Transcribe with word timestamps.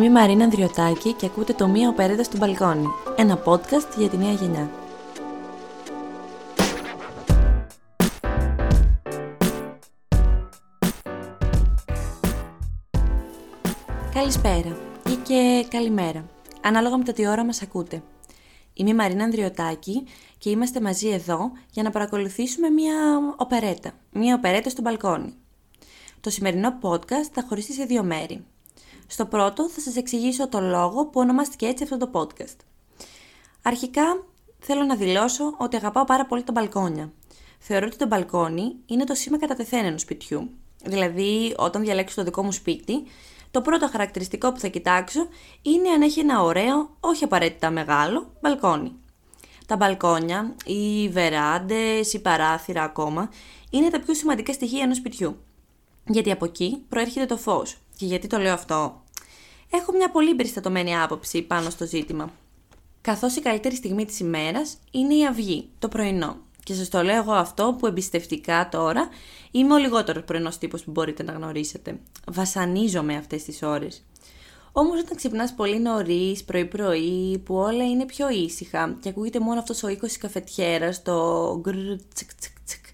Είμαι 0.00 0.08
η 0.08 0.12
Μαρίνα 0.12 0.44
Ανδριωτάκη 0.44 1.12
και 1.12 1.26
ακούτε 1.26 1.52
το 1.52 1.68
Μία 1.68 1.88
Οπερέτα 1.88 2.22
στο 2.22 2.36
Μπαλκόνι, 2.36 2.86
ένα 3.16 3.42
podcast 3.44 3.96
για 3.98 4.08
τη 4.08 4.16
νέα 4.16 4.32
γενιά. 4.32 4.70
Καλησπέρα 14.14 14.78
ή 15.08 15.14
και 15.22 15.66
καλημέρα, 15.70 16.24
ανάλογα 16.60 16.96
με 16.96 17.04
το 17.04 17.12
τι 17.12 17.28
ώρα 17.28 17.44
μας 17.44 17.62
ακούτε. 17.62 18.02
Είμαι 18.74 18.90
η 18.90 18.94
Μαρίνα 18.94 19.24
Ανδριωτάκη 19.24 20.04
και 20.38 20.50
είμαστε 20.50 20.80
μαζί 20.80 21.08
εδώ 21.08 21.52
για 21.72 21.82
να 21.82 21.90
παρακολουθήσουμε 21.90 22.70
μία 22.70 22.94
οπερέτα, 23.36 23.92
μία 24.12 24.34
οπερέτα 24.34 24.70
στο 24.70 24.82
μπαλκόνι. 24.82 25.34
Το 26.20 26.30
σημερινό 26.30 26.78
podcast 26.82 27.28
θα 27.32 27.44
χωριστεί 27.48 27.72
σε 27.72 27.84
δύο 27.84 28.02
μέρη. 28.02 28.44
Στο 29.12 29.26
πρώτο 29.26 29.68
θα 29.68 29.80
σας 29.80 29.96
εξηγήσω 29.96 30.48
το 30.48 30.60
λόγο 30.60 31.06
που 31.06 31.20
ονομάστηκε 31.20 31.66
έτσι 31.66 31.82
αυτό 31.82 31.96
το 31.96 32.10
podcast. 32.12 32.56
Αρχικά 33.62 34.02
θέλω 34.58 34.82
να 34.82 34.96
δηλώσω 34.96 35.54
ότι 35.58 35.76
αγαπάω 35.76 36.04
πάρα 36.04 36.26
πολύ 36.26 36.42
τα 36.42 36.52
μπαλκόνια. 36.52 37.12
Θεωρώ 37.58 37.86
ότι 37.86 37.96
το 37.96 38.06
μπαλκόνι 38.06 38.76
είναι 38.86 39.04
το 39.04 39.14
σήμα 39.14 39.38
κατά 39.38 39.54
τεθέν 39.54 39.98
σπιτιού. 39.98 40.50
Δηλαδή, 40.84 41.54
όταν 41.56 41.82
διαλέξω 41.82 42.14
το 42.14 42.22
δικό 42.22 42.42
μου 42.42 42.52
σπίτι, 42.52 43.02
το 43.50 43.60
πρώτο 43.60 43.88
χαρακτηριστικό 43.88 44.52
που 44.52 44.58
θα 44.58 44.68
κοιτάξω 44.68 45.26
είναι 45.62 45.88
αν 45.88 46.02
έχει 46.02 46.20
ένα 46.20 46.42
ωραίο, 46.42 46.96
όχι 47.00 47.24
απαραίτητα 47.24 47.70
μεγάλο, 47.70 48.32
μπαλκόνι. 48.40 48.92
Τα 49.66 49.76
μπαλκόνια, 49.76 50.54
οι 50.64 51.08
βεράντες, 51.08 52.12
οι 52.12 52.20
παράθυρα 52.20 52.82
ακόμα, 52.82 53.30
είναι 53.70 53.90
τα 53.90 54.00
πιο 54.00 54.14
σημαντικά 54.14 54.52
στοιχεία 54.52 54.82
ενός 54.82 54.96
σπιτιού. 54.96 55.36
Γιατί 56.06 56.30
από 56.30 56.44
εκεί 56.44 56.84
προέρχεται 56.88 57.26
το 57.26 57.36
φως. 57.36 57.76
Και 58.00 58.06
γιατί 58.06 58.26
το 58.26 58.38
λέω 58.38 58.52
αυτό; 58.52 59.02
Έχω 59.70 59.92
μια 59.92 60.10
πολύ 60.10 60.34
περιστατωμένη 60.34 60.96
άποψη 60.96 61.42
πάνω 61.42 61.70
στο 61.70 61.86
ζήτημα. 61.86 62.32
Καθώς 63.00 63.36
η 63.36 63.40
καλύτερη 63.40 63.74
στιγμή 63.74 64.04
της 64.04 64.20
ημέρας 64.20 64.76
είναι 64.90 65.14
η 65.14 65.26
αυγή, 65.26 65.68
το 65.78 65.88
πρωινό. 65.88 66.36
Και 66.64 66.74
σας 66.74 66.88
το 66.88 67.02
λέω 67.02 67.16
εγώ 67.16 67.32
αυτό 67.32 67.76
που 67.78 67.86
εμπιστευτικά 67.86 68.68
τώρα 68.70 69.08
είμαι 69.50 69.74
ο 69.74 69.76
λιγότερος 69.76 70.24
πρωινός 70.24 70.58
τύπος 70.58 70.84
που 70.84 70.90
μπορείτε 70.90 71.22
να 71.22 71.32
γνωρίσετε. 71.32 71.98
Βασανίζομαι 72.26 73.16
αυτές 73.16 73.44
τις 73.44 73.62
ώρες. 73.62 74.04
Όμως 74.72 75.00
όταν 75.00 75.16
ξυπνάς 75.16 75.54
πολύ 75.54 75.78
νωρίς, 75.78 76.44
πρωί-πρωί, 76.44 77.38
που 77.44 77.54
όλα 77.54 77.84
είναι 77.84 78.06
πιο 78.06 78.30
ήσυχα 78.30 78.96
και 79.00 79.08
ακούγεται 79.08 79.40
μόνο 79.40 79.58
αυτός 79.58 79.82
ο 79.82 79.88
οίκος 79.88 80.08
της 80.08 80.18
καφετιέρας, 80.18 81.02
το 81.02 81.58
γκρ 81.60 81.74
τσικ 82.14 82.34
τσικ 82.34 82.52
τσικ, 82.64 82.84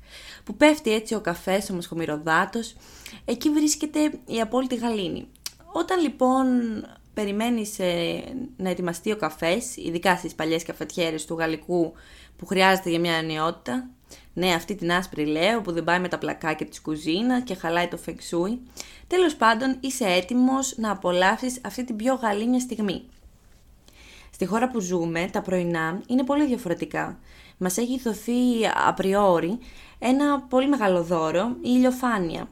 που 0.45 0.55
πέφτει 0.55 0.93
έτσι 0.93 1.15
ο 1.15 1.21
καφές, 1.21 1.71
ο 1.71 1.75
μασχομυροδάτο, 1.75 2.61
εκεί 3.25 3.51
βρίσκεται 3.51 4.19
η 4.27 4.41
απόλυτη 4.41 4.75
γαλήνη. 4.75 5.29
Όταν 5.73 6.01
λοιπόν 6.01 6.47
περιμένεις 7.15 7.79
ε, 7.79 8.23
να 8.57 8.71
ετοιμαστεί 8.71 9.13
ο 9.13 9.17
καφές, 9.17 9.77
ειδικά 9.77 10.17
στις 10.17 10.35
παλιές 10.35 10.63
καφετιέρες 10.63 11.25
του 11.25 11.35
γαλλικού 11.35 11.93
που 12.37 12.47
χρειάζεται 12.47 12.91
για 12.91 13.01
μια 13.01 13.17
ανιότητα, 13.17 13.89
ναι 14.33 14.55
αυτή 14.55 14.75
την 14.75 14.93
άσπρη 14.93 15.27
λέω 15.27 15.61
που 15.61 15.73
δεν 15.73 15.85
πάει 15.85 15.99
με 15.99 16.09
τα 16.09 16.19
πλακάκια 16.19 16.67
της 16.67 16.81
κουζίνας 16.81 17.43
και 17.43 17.55
χαλάει 17.55 17.89
το 17.89 17.97
φεξούι, 17.97 18.61
τέλος 19.07 19.37
πάντων 19.37 19.77
είσαι 19.81 20.05
έτοιμος 20.05 20.75
να 20.77 20.91
απολαύσεις 20.91 21.61
αυτή 21.65 21.85
την 21.85 21.97
πιο 21.97 22.15
γαλήνια 22.15 22.61
στιγμή. 22.61 23.03
Στη 24.31 24.47
χώρα 24.47 24.69
που 24.69 24.81
ζούμε, 24.81 25.29
τα 25.33 25.43
πρωινά 25.43 26.01
είναι 26.07 26.25
πολύ 26.25 26.47
διαφορετικά. 26.47 27.19
Μας 27.59 27.77
έχει 27.77 28.01
δοθεί 28.01 28.33
απριόρι 28.87 29.59
ένα 29.99 30.41
πολύ 30.41 30.69
μεγάλο 30.69 31.03
δώρο, 31.03 31.49
η 31.57 31.59
ηλιοφάνεια, 31.63 32.49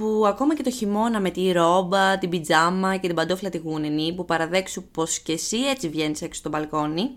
που 0.00 0.26
ακόμα 0.26 0.54
και 0.54 0.62
το 0.62 0.70
χειμώνα 0.70 1.20
με 1.20 1.30
τη 1.30 1.52
ρόμπα, 1.52 2.18
την 2.18 2.28
πιτζάμα 2.28 2.96
και 2.96 3.06
την 3.06 3.16
παντόφλα 3.16 3.48
τη 3.48 3.58
γούνενη 3.58 4.14
που 4.14 4.24
παραδέξου 4.24 4.84
πως 4.84 5.18
και 5.18 5.32
εσύ 5.32 5.56
έτσι 5.56 5.88
βγαίνεις 5.88 6.22
έξω 6.22 6.40
στο 6.40 6.48
μπαλκόνι, 6.48 7.10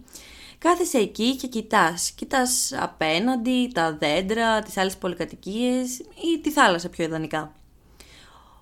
κάθεσαι 0.57 0.97
εκεί 0.97 1.35
και 1.35 1.47
κοιτάς. 1.47 2.11
Κοιτάς 2.11 2.73
απέναντι 2.79 3.72
τα 3.73 3.97
δέντρα, 3.99 4.61
τις 4.61 4.77
άλλες 4.77 4.97
πολυκατοικίες 4.97 5.99
ή 5.99 6.39
τη 6.41 6.51
θάλασσα 6.51 6.89
πιο 6.89 7.03
ιδανικά. 7.03 7.55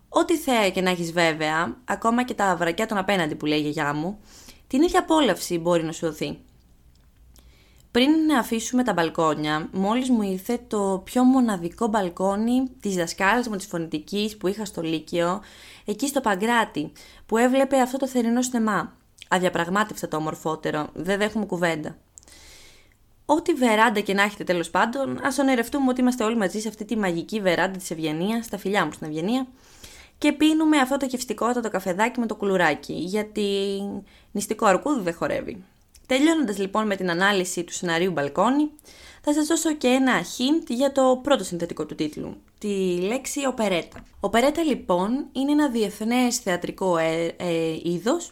Ό,τι 0.09 0.37
θέα 0.37 0.69
και 0.69 0.81
να 0.81 0.89
έχεις 0.89 1.11
βέβαια, 1.11 1.77
ακόμα 1.85 2.23
και 2.23 2.33
τα 2.33 2.55
βρακιά 2.55 2.85
των 2.85 2.97
απέναντι 2.97 3.35
που 3.35 3.45
λέει 3.45 3.59
η 3.59 3.61
γιαγιά 3.61 3.93
μου, 3.93 4.19
την 4.67 4.81
ίδια 4.81 4.99
απόλαυση 4.99 5.57
μπορεί 5.57 5.83
να 5.83 5.91
σου 5.91 6.05
δοθεί. 6.05 6.39
Πριν 7.91 8.11
αφήσουμε 8.39 8.83
τα 8.83 8.93
μπαλκόνια, 8.93 9.69
μόλις 9.71 10.09
μου 10.09 10.21
ήρθε 10.21 10.59
το 10.67 11.01
πιο 11.05 11.23
μοναδικό 11.23 11.87
μπαλκόνι 11.87 12.63
της 12.79 12.95
δασκάλας 12.95 13.47
μου 13.47 13.55
της 13.55 13.65
φωνητικής 13.65 14.37
που 14.37 14.47
είχα 14.47 14.65
στο 14.65 14.81
Λύκειο, 14.81 15.41
εκεί 15.85 16.07
στο 16.07 16.21
Παγκράτη, 16.21 16.91
που 17.25 17.37
έβλεπε 17.37 17.79
αυτό 17.79 17.97
το 17.97 18.07
θερινό 18.07 18.41
στεμά. 18.41 18.93
Αδιαπραγμάτευτα 19.29 20.07
το 20.07 20.17
ομορφότερο, 20.17 20.87
δεν 20.93 21.17
δέχομαι 21.17 21.45
κουβέντα. 21.45 21.97
Ό,τι 23.25 23.53
βεράντα 23.53 23.99
και 23.99 24.13
να 24.13 24.23
έχετε 24.23 24.43
τέλος 24.43 24.69
πάντων, 24.69 25.19
ας 25.23 25.37
ονειρευτούμε 25.37 25.89
ότι 25.89 26.01
είμαστε 26.01 26.23
όλοι 26.23 26.37
μαζί 26.37 26.59
σε 26.59 26.67
αυτή 26.67 26.85
τη 26.85 26.97
μαγική 26.97 27.41
βεράντα 27.41 27.77
της 27.77 27.91
Ευγενίας, 27.91 28.45
στα 28.45 28.57
φιλιά 28.57 28.85
μου 28.85 28.91
στην 28.91 29.07
Ευγενία, 29.07 29.47
και 30.17 30.31
πίνουμε 30.31 30.77
αυτό 30.77 30.97
το 30.97 31.05
γευστικότατο 31.05 31.69
καφεδάκι 31.69 32.19
με 32.19 32.25
το 32.25 32.35
κουλουράκι, 32.35 32.93
γιατί 32.93 33.81
νηστικό 34.31 34.65
αρκούδι 34.65 35.01
δεν 35.01 35.13
χορεύει. 35.13 35.63
Τελειώνοντας 36.11 36.57
λοιπόν 36.57 36.85
με 36.85 36.95
την 36.95 37.09
ανάλυση 37.09 37.63
του 37.63 37.73
σεναρίου 37.73 38.11
Μπαλκόνι, 38.11 38.71
θα 39.21 39.33
σας 39.33 39.47
δώσω 39.47 39.73
και 39.73 39.87
ένα 39.87 40.21
hint 40.21 40.65
για 40.67 40.91
το 40.91 41.19
πρώτο 41.23 41.43
συνθετικό 41.43 41.85
του 41.85 41.95
τίτλου, 41.95 42.41
τη 42.57 42.97
λέξη 43.01 43.45
οπερέτα. 43.45 44.03
Οπερέτα 44.19 44.63
λοιπόν 44.63 45.27
είναι 45.31 45.51
ένα 45.51 45.69
διεθνές 45.69 46.37
θεατρικό 46.37 46.97
ε, 46.97 47.35
ε, 47.37 47.79
είδος, 47.83 48.31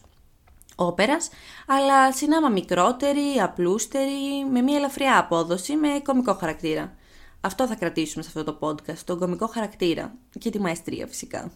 όπερας, 0.75 1.29
αλλά 1.67 2.11
συνάμα 2.13 2.49
μικρότερη, 2.49 3.39
απλούστερη, 3.41 4.45
με 4.51 4.61
μια 4.61 4.77
ελαφριά 4.77 5.17
απόδοση, 5.19 5.75
με 5.75 6.01
κομικό 6.03 6.33
χαρακτήρα. 6.33 6.97
Αυτό 7.41 7.67
θα 7.67 7.75
κρατήσουμε 7.75 8.23
σε 8.23 8.31
αυτό 8.35 8.43
το 8.53 8.57
podcast, 8.67 8.97
τον 9.05 9.19
κομικό 9.19 9.47
χαρακτήρα 9.47 10.13
και 10.39 10.49
τη 10.49 10.59
μαεστρία 10.59 11.07
φυσικά. 11.07 11.51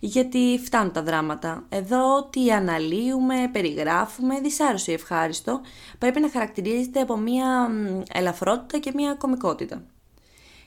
Γιατί 0.00 0.60
φτάνουν 0.64 0.92
τα 0.92 1.02
δράματα. 1.02 1.64
Εδώ 1.68 2.24
τι 2.24 2.52
αναλύουμε, 2.52 3.48
περιγράφουμε, 3.52 4.40
δυσάρρωση 4.40 4.92
ευχάριστο, 4.92 5.60
πρέπει 5.98 6.20
να 6.20 6.30
χαρακτηρίζεται 6.30 7.00
από 7.00 7.16
μια 7.16 7.70
ελαφρότητα 8.12 8.78
και 8.78 8.92
μια 8.94 9.14
κομικότητα. 9.14 9.82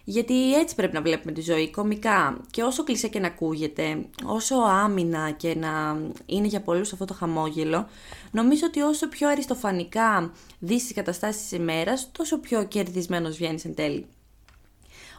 Γιατί 0.06 0.56
έτσι 0.56 0.75
πρέπει 0.75 0.94
να 0.94 1.02
βλέπουμε 1.02 1.31
τη 1.31 1.41
ζωή, 1.41 1.69
κομικά. 1.69 2.38
Και 2.52 2.63
όσο 2.63 2.84
κλεισέ 2.84 3.07
και 3.07 3.19
να 3.19 3.28
ακούγεται, 3.28 4.06
όσο 4.25 4.56
άμυνα 4.56 5.31
και 5.31 5.56
να 5.56 5.97
είναι 6.25 6.47
για 6.47 6.62
πολλούς 6.62 6.94
αυτό 6.94 7.06
το 7.06 7.13
χαμόγελο, 7.13 7.88
νομίζω 8.31 8.66
ότι 8.68 8.81
όσο 8.81 9.07
πιο 9.07 9.29
αριστοφανικά 9.29 10.31
δεις 10.59 10.84
τις 10.84 10.93
καταστάσεις 10.93 11.41
της 11.41 11.52
ημέρας, 11.52 12.11
τόσο 12.11 12.40
πιο 12.40 12.64
κερδισμένος 12.64 13.38
βγαίνεις 13.38 13.66
εν 13.66 13.76
τέλει. 13.76 14.08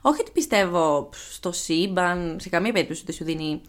Όχι 0.06 0.20
ότι 0.20 0.30
πιστεύω 0.30 1.08
στο 1.32 1.52
σύμπαν, 1.52 2.36
σε 2.40 2.48
καμία 2.48 2.72
περίπτωση 2.72 3.02
δεν 3.06 3.14
σου 3.14 3.24
δίνει 3.24 3.60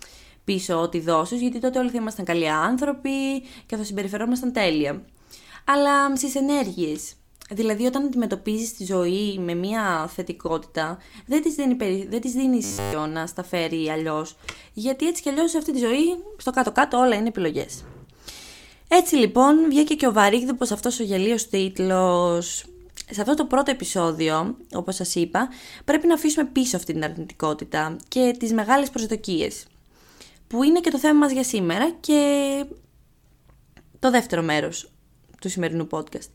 πίσω 0.43 0.81
ό,τι 0.81 0.99
δώσεις, 0.99 1.41
γιατί 1.41 1.59
τότε 1.59 1.79
όλοι 1.79 1.89
θα 1.89 1.97
ήμασταν 1.97 2.25
καλοί 2.25 2.49
άνθρωποι 2.49 3.41
και 3.65 3.75
θα 3.75 3.83
συμπεριφερόμασταν 3.83 4.53
τέλεια. 4.53 5.01
Αλλά 5.65 6.15
στις 6.15 6.35
ενέργειες. 6.35 7.13
Δηλαδή, 7.49 7.85
όταν 7.85 8.05
αντιμετωπίζεις 8.05 8.73
τη 8.73 8.85
ζωή 8.85 9.39
με 9.39 9.53
μια 9.53 10.09
θετικότητα, 10.15 10.97
δεν 11.25 11.41
της 11.41 11.55
δίνει, 11.55 12.05
δεν 12.09 12.21
της 12.21 12.31
δίνεις 12.31 12.79
να 13.13 13.27
στα 13.27 13.43
φέρει 13.43 13.89
αλλιώς. 13.89 14.35
Γιατί 14.73 15.07
έτσι 15.07 15.21
κι 15.21 15.29
αλλιώς 15.29 15.51
σε 15.51 15.57
αυτή 15.57 15.71
τη 15.71 15.79
ζωή, 15.79 16.05
στο 16.37 16.51
κάτω-κάτω, 16.51 16.97
όλα 16.97 17.15
είναι 17.15 17.27
επιλογές. 17.27 17.83
Έτσι 18.87 19.15
λοιπόν, 19.15 19.69
βγήκε 19.69 19.95
και 19.95 20.07
ο 20.07 20.11
βαρύγδουπος 20.13 20.71
αυτός 20.71 20.99
ο 20.99 21.03
γελίος 21.03 21.47
τίτλος 21.47 22.65
σε 23.09 23.21
αυτό 23.21 23.33
το 23.33 23.45
πρώτο 23.45 23.71
επεισόδιο, 23.71 24.57
όπως 24.73 24.95
σας 24.95 25.15
είπα, 25.15 25.49
πρέπει 25.85 26.07
να 26.07 26.13
αφήσουμε 26.13 26.45
πίσω 26.45 26.77
αυτή 26.77 26.93
την 26.93 27.03
αρνητικότητα 27.03 27.95
και 28.07 28.35
τις 28.39 28.53
μεγάλες 28.53 28.89
προσδοκίες, 28.89 29.65
που 30.47 30.63
είναι 30.63 30.79
και 30.79 30.89
το 30.89 30.97
θέμα 30.97 31.19
μας 31.19 31.31
για 31.31 31.43
σήμερα 31.43 31.91
και 31.99 32.19
το 33.99 34.11
δεύτερο 34.11 34.41
μέρος 34.41 34.91
του 35.41 35.49
σημερινού 35.49 35.87
podcast. 35.91 36.29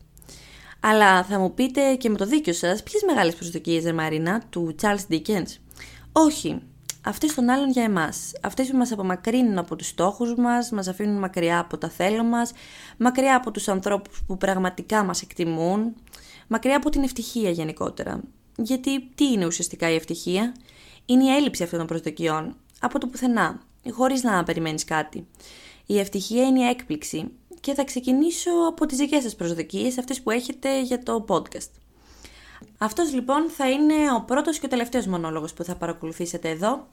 Αλλά 0.79 1.23
θα 1.23 1.39
μου 1.39 1.53
πείτε 1.53 1.95
και 1.95 2.09
με 2.09 2.17
το 2.17 2.25
δίκιο 2.25 2.53
σας, 2.53 2.83
ποιες 2.83 3.03
μεγάλες 3.07 3.35
προσδοκίες, 3.35 3.83
ρε 3.83 3.93
Μαρίνα, 3.93 4.41
του 4.49 4.75
Charles 4.81 5.13
Dickens; 5.13 5.57
Όχι, 6.11 6.61
αυτές 7.01 7.33
των 7.33 7.49
άλλων 7.49 7.69
για 7.69 7.83
εμάς. 7.83 8.31
Αυτές 8.41 8.69
που 8.69 8.77
μας 8.77 8.91
απομακρύνουν 8.91 9.57
από 9.57 9.75
τους 9.75 9.87
στόχους 9.87 10.35
μας, 10.35 10.69
μας 10.69 10.87
αφήνουν 10.87 11.19
μακριά 11.19 11.59
από 11.59 11.77
τα 11.77 11.89
θέλω 11.89 12.23
μας, 12.23 12.51
μακριά 12.97 13.35
από 13.35 13.51
τους 13.51 13.67
ανθρώπους 13.67 14.23
που 14.27 14.37
πραγματικά 14.37 15.03
μας 15.03 15.21
εκτιμούν, 15.21 15.95
μακριά 16.51 16.77
από 16.77 16.89
την 16.89 17.03
ευτυχία 17.03 17.49
γενικότερα. 17.49 18.21
Γιατί 18.57 19.09
τι 19.15 19.31
είναι 19.31 19.45
ουσιαστικά 19.45 19.89
η 19.89 19.95
ευτυχία; 19.95 20.55
Είναι 21.05 21.23
η 21.23 21.35
έλλειψη 21.35 21.63
αυτών 21.63 21.79
των 21.79 21.87
προσδοκιών, 21.87 22.55
από 22.79 22.99
το 22.99 23.07
πουθενά, 23.07 23.61
χωρίς 23.91 24.23
να 24.23 24.43
περιμένεις 24.43 24.83
κάτι. 24.83 25.27
Η 25.85 25.99
ευτυχία 25.99 26.43
είναι 26.43 26.59
η 26.59 26.67
έκπληξη 26.67 27.31
και 27.59 27.73
θα 27.73 27.83
ξεκινήσω 27.83 28.51
από 28.67 28.85
τις 28.85 28.97
δικές 28.97 29.23
σας 29.23 29.35
προσδοκίες, 29.35 29.97
αυτές 29.97 30.21
που 30.21 30.31
έχετε 30.31 30.81
για 30.81 31.03
το 31.03 31.25
podcast. 31.27 31.71
Αυτός 32.77 33.13
λοιπόν 33.13 33.49
θα 33.49 33.69
είναι 33.69 33.93
ο 34.15 34.21
πρώτος 34.21 34.59
και 34.59 34.65
ο 34.65 34.69
τελευταίος 34.69 35.05
μονόλογος 35.07 35.53
που 35.53 35.63
θα 35.63 35.75
παρακολουθήσετε 35.75 36.49
εδώ. 36.49 36.87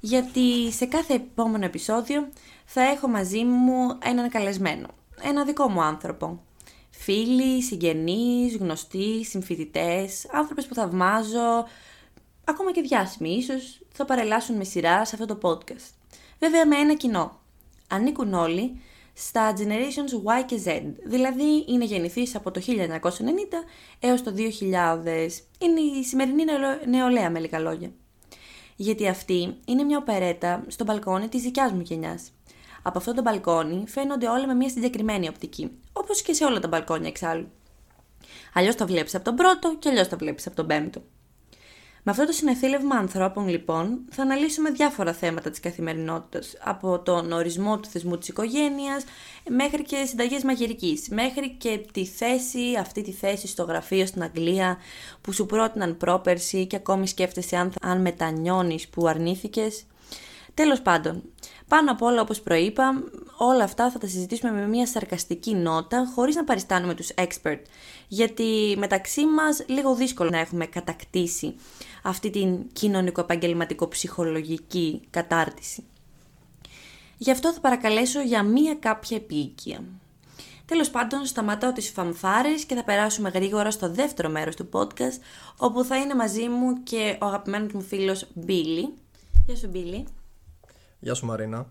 γιατί 0.00 0.72
σε 0.72 0.86
κάθε 0.86 1.14
επόμενο 1.14 1.64
επεισόδιο 1.64 2.28
θα 2.64 2.82
έχω 2.82 3.08
μαζί 3.08 3.44
μου 3.44 3.98
έναν 4.04 4.28
καλεσμένο, 4.28 4.88
ένα 5.22 5.44
δικό 5.44 5.68
μου 5.68 5.82
άνθρωπο. 5.82 6.45
Φίλοι, 7.06 7.62
συγγενείς, 7.62 8.56
γνωστοί, 8.56 9.24
συμφοιτητές, 9.24 10.26
άνθρωπες 10.32 10.66
που 10.66 10.74
θαυμάζω, 10.74 11.66
ακόμα 12.44 12.72
και 12.72 12.80
διάσημοι 12.80 13.30
ίσως, 13.30 13.80
θα 13.92 14.04
παρελάσουν 14.04 14.56
με 14.56 14.64
σειρά 14.64 15.04
σε 15.04 15.16
αυτό 15.20 15.36
το 15.36 15.38
podcast. 15.42 15.90
Βέβαια 16.38 16.66
με 16.66 16.76
ένα 16.76 16.94
κοινό. 16.94 17.40
Ανήκουν 17.88 18.34
όλοι 18.34 18.80
στα 19.12 19.52
generations 19.56 20.40
Y 20.40 20.44
και 20.46 20.60
Z, 20.64 20.82
δηλαδή 21.04 21.64
είναι 21.68 21.84
γεννηθείς 21.84 22.34
από 22.34 22.50
το 22.50 22.60
1990 22.66 22.70
έως 24.00 24.22
το 24.22 24.34
2000. 24.36 25.42
Είναι 25.58 25.80
η 25.80 26.04
σημερινή 26.04 26.44
νεολαία 26.86 27.30
με 27.30 27.38
λίγα 27.38 27.58
λόγια. 27.58 27.90
Γιατί 28.76 29.08
αυτή 29.08 29.56
είναι 29.66 29.82
μια 29.82 29.98
οπερέτα 29.98 30.64
στο 30.66 30.84
μπαλκόνι 30.84 31.28
της 31.28 31.42
δικιάς 31.42 31.72
μου 31.72 31.80
γενιάς. 31.80 32.30
Από 32.88 32.98
αυτό 32.98 33.14
το 33.14 33.22
μπαλκόνι 33.22 33.84
φαίνονται 33.86 34.28
όλα 34.28 34.46
με 34.46 34.54
μια 34.54 34.68
συγκεκριμένη 34.68 35.28
οπτική, 35.28 35.70
όπως 35.92 36.22
και 36.22 36.32
σε 36.32 36.44
όλα 36.44 36.60
τα 36.60 36.68
μπαλκόνια 36.68 37.08
εξάλλου. 37.08 37.48
Αλλιώς 38.54 38.74
τα 38.74 38.86
βλέπεις 38.86 39.14
από 39.14 39.24
τον 39.24 39.34
πρώτο 39.34 39.76
και 39.78 39.88
αλλιώς 39.88 40.08
τα 40.08 40.16
βλέπεις 40.16 40.46
από 40.46 40.56
τον 40.56 40.66
πέμπτο. 40.66 41.02
Με 42.02 42.12
αυτό 42.12 42.26
το 42.26 42.32
συνεθήλευμα 42.32 42.96
ανθρώπων, 42.96 43.48
λοιπόν, 43.48 44.04
θα 44.10 44.22
αναλύσουμε 44.22 44.70
διάφορα 44.70 45.12
θέματα 45.12 45.50
της 45.50 45.60
καθημερινότητας, 45.60 46.54
από 46.64 46.98
τον 46.98 47.32
ορισμό 47.32 47.78
του 47.78 47.88
θεσμού 47.88 48.18
της 48.18 48.28
οικογένειας, 48.28 49.04
μέχρι 49.48 49.82
και 49.82 50.04
συνταγές 50.04 50.42
μαγειρικής, 50.42 51.08
μέχρι 51.08 51.50
και 51.58 51.86
τη 51.92 52.06
θέση, 52.06 52.76
αυτή 52.80 53.02
τη 53.02 53.12
θέση 53.12 53.46
στο 53.46 53.62
γραφείο 53.62 54.06
στην 54.06 54.22
Αγγλία, 54.22 54.78
που 55.20 55.32
σου 55.32 55.46
πρότειναν 55.46 55.96
πρόπερση 55.96 56.66
και 56.66 56.76
ακόμη 56.76 57.08
σκέφτεσαι 57.08 57.56
αν, 57.56 57.72
αν 57.80 58.00
μετανιώνεις 58.00 58.88
που 58.88 59.06
αρνήθηκες. 59.06 59.84
Τέλος 60.54 60.82
πάντων, 60.82 61.22
πάνω 61.68 61.90
απ' 61.90 62.02
όλα 62.02 62.20
όπως 62.20 62.40
προείπα, 62.40 63.02
όλα 63.36 63.64
αυτά 63.64 63.90
θα 63.90 63.98
τα 63.98 64.06
συζητήσουμε 64.06 64.52
με 64.52 64.66
μια 64.66 64.86
σαρκαστική 64.86 65.54
νότα, 65.54 66.12
χωρίς 66.14 66.34
να 66.34 66.44
παριστάνουμε 66.44 66.94
τους 66.94 67.08
expert, 67.14 67.60
γιατί 68.08 68.74
μεταξύ 68.78 69.26
μας 69.26 69.64
λίγο 69.66 69.94
δύσκολο 69.94 70.30
να 70.30 70.38
έχουμε 70.38 70.66
κατακτήσει 70.66 71.54
αυτή 72.02 72.30
την 72.30 72.72
κοινωνικο-επαγγελματικο-ψυχολογική 72.72 75.00
κατάρτιση. 75.10 75.84
Γι' 77.18 77.30
αυτό 77.30 77.52
θα 77.52 77.60
παρακαλέσω 77.60 78.20
για 78.20 78.42
μία 78.42 78.74
κάποια 78.74 79.16
επίοικια. 79.16 79.84
Τέλος 80.66 80.90
πάντων, 80.90 81.26
σταματάω 81.26 81.72
τις 81.72 81.90
φαμφάρες 81.90 82.64
και 82.64 82.74
θα 82.74 82.84
περάσουμε 82.84 83.28
γρήγορα 83.28 83.70
στο 83.70 83.90
δεύτερο 83.90 84.28
μέρος 84.28 84.56
του 84.56 84.68
podcast, 84.72 85.18
όπου 85.56 85.84
θα 85.84 85.96
είναι 85.96 86.14
μαζί 86.14 86.48
μου 86.48 86.82
και 86.82 87.16
ο 87.20 87.26
αγαπημένος 87.26 87.72
μου 87.72 87.80
φίλος 87.80 88.26
Μπίλι. 88.34 88.94
Γεια 89.46 89.56
σου 89.56 89.68
Μπίλι. 89.68 90.06
Γεια 91.00 91.14
σου 91.14 91.26
Μαρίνα. 91.26 91.70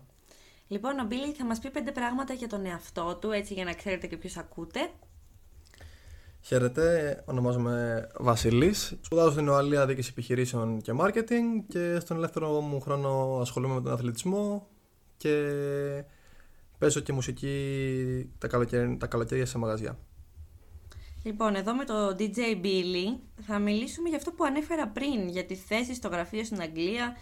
Λοιπόν, 0.68 0.98
ο 0.98 1.04
Μπίλι 1.04 1.32
θα 1.32 1.44
μας 1.44 1.58
πει 1.58 1.70
πέντε 1.70 1.92
πράγματα 1.92 2.32
για 2.32 2.48
τον 2.48 2.66
εαυτό 2.66 3.18
του, 3.20 3.30
έτσι 3.30 3.54
για 3.54 3.64
να 3.64 3.72
ξέρετε 3.72 4.06
και 4.06 4.16
ποιος 4.16 4.36
ακούτε. 4.36 4.90
Χαίρετε, 6.40 7.22
ονομάζομαι 7.26 8.06
Βασίλη. 8.18 8.74
Σπουδάζω 9.00 9.30
στην 9.30 9.48
Οαλία 9.48 9.86
Δίκηση 9.86 10.08
Επιχειρήσεων 10.12 10.80
και 10.80 10.92
Μάρκετινγκ 10.92 11.62
και 11.68 11.98
στον 12.00 12.16
ελεύθερο 12.16 12.60
μου 12.60 12.80
χρόνο 12.80 13.38
ασχολούμαι 13.40 13.74
με 13.74 13.80
τον 13.80 13.92
αθλητισμό 13.92 14.68
και 15.16 15.34
παίζω 16.78 17.00
και 17.00 17.12
μουσική 17.12 18.30
τα 18.38 18.48
καλοκαίρια, 18.48 18.96
τα 18.98 19.06
καλοκαίρια 19.06 19.46
σε 19.46 19.58
μαγαζιά. 19.58 19.98
Λοιπόν, 21.22 21.54
εδώ 21.54 21.74
με 21.74 21.84
το 21.84 22.08
DJ 22.18 22.64
Billy 22.64 23.18
θα 23.46 23.58
μιλήσουμε 23.58 24.08
για 24.08 24.18
αυτό 24.18 24.30
που 24.30 24.44
ανέφερα 24.44 24.88
πριν, 24.88 25.28
για 25.28 25.44
τη 25.44 25.54
θέση 25.54 25.94
στο 25.94 26.08
γραφείο 26.08 26.44
στην 26.44 26.60
Αγγλία 26.60 27.16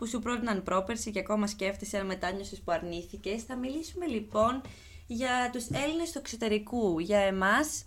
που 0.00 0.06
σου 0.06 0.18
πρότειναν 0.18 0.62
πρόπερση 0.62 1.10
και 1.10 1.18
ακόμα 1.18 1.46
σκέφτεσαι 1.46 1.98
αν 1.98 2.06
μετάνιωσες 2.06 2.60
που 2.60 2.72
αρνήθηκες. 2.72 3.42
Θα 3.42 3.56
μιλήσουμε 3.56 4.06
λοιπόν 4.06 4.60
για 5.06 5.50
τους 5.52 5.66
Έλληνες 5.68 6.12
του 6.12 6.18
εξωτερικού, 6.18 6.98
για 6.98 7.18
εμάς 7.18 7.84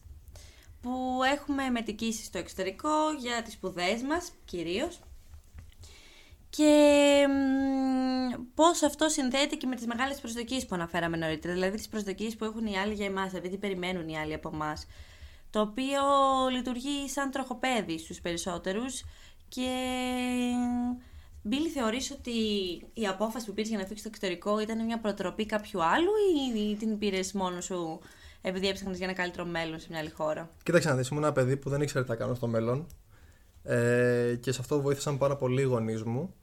που 0.81 1.19
έχουμε 1.33 1.69
μετικήσεις 1.69 2.25
στο 2.25 2.37
εξωτερικό 2.37 2.89
για 3.19 3.41
τις 3.41 3.53
σπουδές 3.53 4.01
μας 4.01 4.31
κυρίως 4.45 4.99
και 6.49 7.25
πώς 8.53 8.83
αυτό 8.83 9.09
συνδέεται 9.09 9.55
και 9.55 9.67
με 9.67 9.75
τις 9.75 9.85
μεγάλες 9.85 10.19
προσδοκίες 10.19 10.65
που 10.65 10.75
αναφέραμε 10.75 11.17
νωρίτερα, 11.17 11.53
δηλαδή 11.53 11.77
τις 11.77 11.87
προσδοκίες 11.87 12.35
που 12.35 12.45
έχουν 12.45 12.65
οι 12.65 12.77
άλλοι 12.77 12.93
για 12.93 13.05
εμάς, 13.05 13.29
δηλαδή 13.29 13.49
τι 13.49 13.57
περιμένουν 13.57 14.07
οι 14.07 14.17
άλλοι 14.17 14.33
από 14.33 14.49
εμάς. 14.53 14.87
το 15.49 15.61
οποίο 15.61 16.01
λειτουργεί 16.51 17.09
σαν 17.09 17.31
τροχοπέδι 17.31 17.99
στους 17.99 18.21
περισσότερους 18.21 19.03
και 19.47 19.69
Μπίλι, 21.45 21.69
θεωρείς 21.69 22.11
ότι 22.11 22.31
η 22.93 23.07
απόφαση 23.07 23.45
που 23.45 23.53
πήρες 23.53 23.69
για 23.69 23.77
να 23.77 23.83
φύγεις 23.83 23.99
στο 23.99 24.09
εξωτερικό 24.09 24.59
ήταν 24.59 24.85
μια 24.85 24.99
προτροπή 24.99 25.45
κάποιου 25.45 25.83
άλλου 25.83 26.11
ή 26.71 26.75
την 26.75 26.97
πήρες 26.97 27.33
μόνος 27.33 27.65
σου 27.65 27.99
επειδή 28.41 28.67
έψαχνες 28.67 28.97
για 28.97 29.05
ένα 29.05 29.15
καλύτερο 29.15 29.45
μέλλον 29.45 29.79
σε 29.79 29.87
μια 29.89 29.99
άλλη 29.99 30.09
χώρα; 30.09 30.49
Κοίταξε 30.63 30.89
να 30.89 30.95
δεις, 30.95 31.07
ήμουν 31.07 31.23
ένα 31.23 31.33
παιδί 31.33 31.57
που 31.57 31.69
δεν 31.69 31.81
ήξερε 31.81 32.03
τι 32.03 32.09
θα 32.09 32.15
κάνω 32.15 32.33
στο 32.33 32.47
μέλλον. 32.47 32.87
Ε, 33.63 34.35
και 34.39 34.51
σε 34.51 34.61
αυτό 34.61 34.81
βοήθησαν 34.81 35.17
πάρα 35.17 35.35
πολύ 35.35 35.61
οι 35.61 35.65
γονείς 35.65 36.03
μου. 36.03 36.33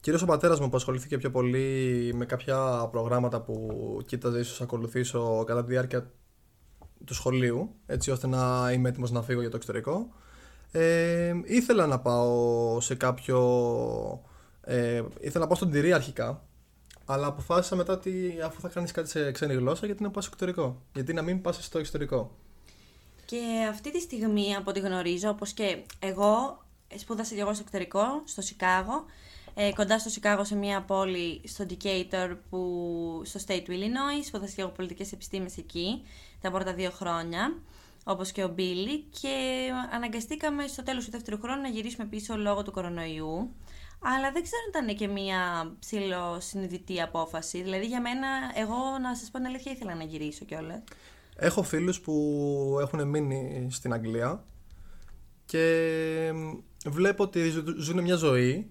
Κυρίως 0.00 0.22
ο 0.22 0.26
πατέρας 0.26 0.60
μου 0.60 0.68
που 0.68 0.76
ασχολήθηκε 0.76 1.18
πιο 1.18 1.30
πολύ 1.30 2.10
με 2.14 2.24
κάποια 2.26 2.88
προγράμματα 2.90 3.40
που 3.40 3.68
κοίταζε 4.06 4.38
ίσως 4.38 4.60
ακολουθήσω 4.60 5.44
κατά 5.46 5.64
τη 5.64 5.70
διάρκεια 5.70 6.10
του 7.04 7.14
σχολείου, 7.14 7.74
έτσι 7.86 8.10
ώστε 8.10 8.26
να 8.26 8.72
είμαι 8.72 8.88
έτοιμος 8.88 9.10
να 9.10 9.22
φύγω 9.22 9.40
για 9.40 9.50
το 9.50 9.56
εξωτερικό. 9.56 10.08
Ε, 10.72 11.34
ήθελα 11.44 11.86
να 11.86 11.98
πάω 11.98 12.80
σε 12.80 12.94
κάποιο. 12.94 13.40
Ε, 14.60 15.02
ήθελα 15.20 15.40
να 15.40 15.46
πάω 15.46 15.56
στον 15.56 15.70
Τυρί 15.70 15.92
αρχικά, 15.92 16.42
αλλά 17.04 17.26
αποφάσισα 17.26 17.76
μετά 17.76 17.92
ότι 17.92 18.38
αφού 18.44 18.60
θα 18.60 18.68
κάνεις 18.68 18.92
κάτι 18.92 19.08
σε 19.08 19.30
ξένη 19.30 19.54
γλώσσα, 19.54 19.86
γιατί 19.86 20.02
να 20.02 20.10
πας 20.10 20.24
στο 20.24 20.34
εξωτερικό. 20.34 20.82
Γιατί 20.94 21.12
να 21.12 21.22
μην 21.22 21.40
πας 21.40 21.64
στο 21.64 21.78
εξωτερικό. 21.78 22.36
Και 23.24 23.40
αυτή 23.70 23.92
τη 23.92 24.00
στιγμή, 24.00 24.54
από 24.54 24.70
ό,τι 24.70 24.80
γνωρίζω, 24.80 25.28
όπως 25.28 25.52
και 25.52 25.82
εγώ, 25.98 26.64
σπούδασα 26.96 27.34
και 27.34 27.40
εγώ 27.40 27.52
στο 27.52 27.62
εξωτερικό, 27.66 28.22
στο 28.24 28.42
Σικάγο. 28.42 29.04
Ε, 29.54 29.72
κοντά 29.72 29.98
στο 29.98 30.08
Σικάγο, 30.08 30.44
σε 30.44 30.54
μια 30.54 30.82
πόλη 30.82 31.40
στο 31.44 31.66
Decatur, 31.68 32.36
που, 32.50 33.22
στο 33.24 33.40
State 33.46 33.62
του 33.64 33.72
Illinois. 33.72 34.24
Σπούδασα 34.24 34.54
και 34.54 34.60
εγώ 34.60 34.70
πολιτικές 34.70 35.12
επιστήμες 35.12 35.56
εκεί 35.56 36.02
τα 36.40 36.50
πρώτα 36.50 36.74
δύο 36.74 36.90
χρόνια, 36.90 37.54
όπως 38.08 38.32
και 38.32 38.44
ο 38.44 38.48
Μπίλι. 38.48 39.00
Και 39.20 39.68
αναγκαστήκαμε 39.92 40.66
στο 40.66 40.82
τέλος 40.82 41.04
του 41.04 41.10
δεύτερου 41.10 41.38
χρόνου 41.40 41.60
να 41.60 41.68
γυρίσουμε 41.68 42.06
πίσω 42.06 42.36
λόγω 42.36 42.62
του 42.62 42.72
κορονοϊού. 42.72 43.54
Αλλά 44.00 44.32
δεν 44.32 44.42
ξέρω 44.42 44.62
αν 44.64 44.84
ήταν 44.84 44.96
και 44.96 45.08
μία 45.08 45.72
ψηλοσυνειδητή 45.78 47.00
απόφαση. 47.00 47.62
Δηλαδή 47.62 47.86
για 47.86 48.00
μένα, 48.00 48.28
εγώ 48.54 48.98
να 49.02 49.16
σας 49.16 49.30
πω 49.30 49.36
την 49.36 49.46
αλήθεια, 49.46 49.72
ήθελα 49.72 49.94
να 49.94 50.04
γυρίσω 50.04 50.44
κιόλας. 50.44 50.82
Έχω 51.36 51.62
φίλους 51.62 52.00
που 52.00 52.78
έχουν 52.80 53.08
μείνει 53.08 53.66
στην 53.70 53.92
Αγγλία 53.92 54.44
και 55.44 56.32
βλέπω 56.86 57.22
ότι 57.22 57.52
ζουν 57.78 58.02
μια 58.02 58.16
ζωή, 58.16 58.70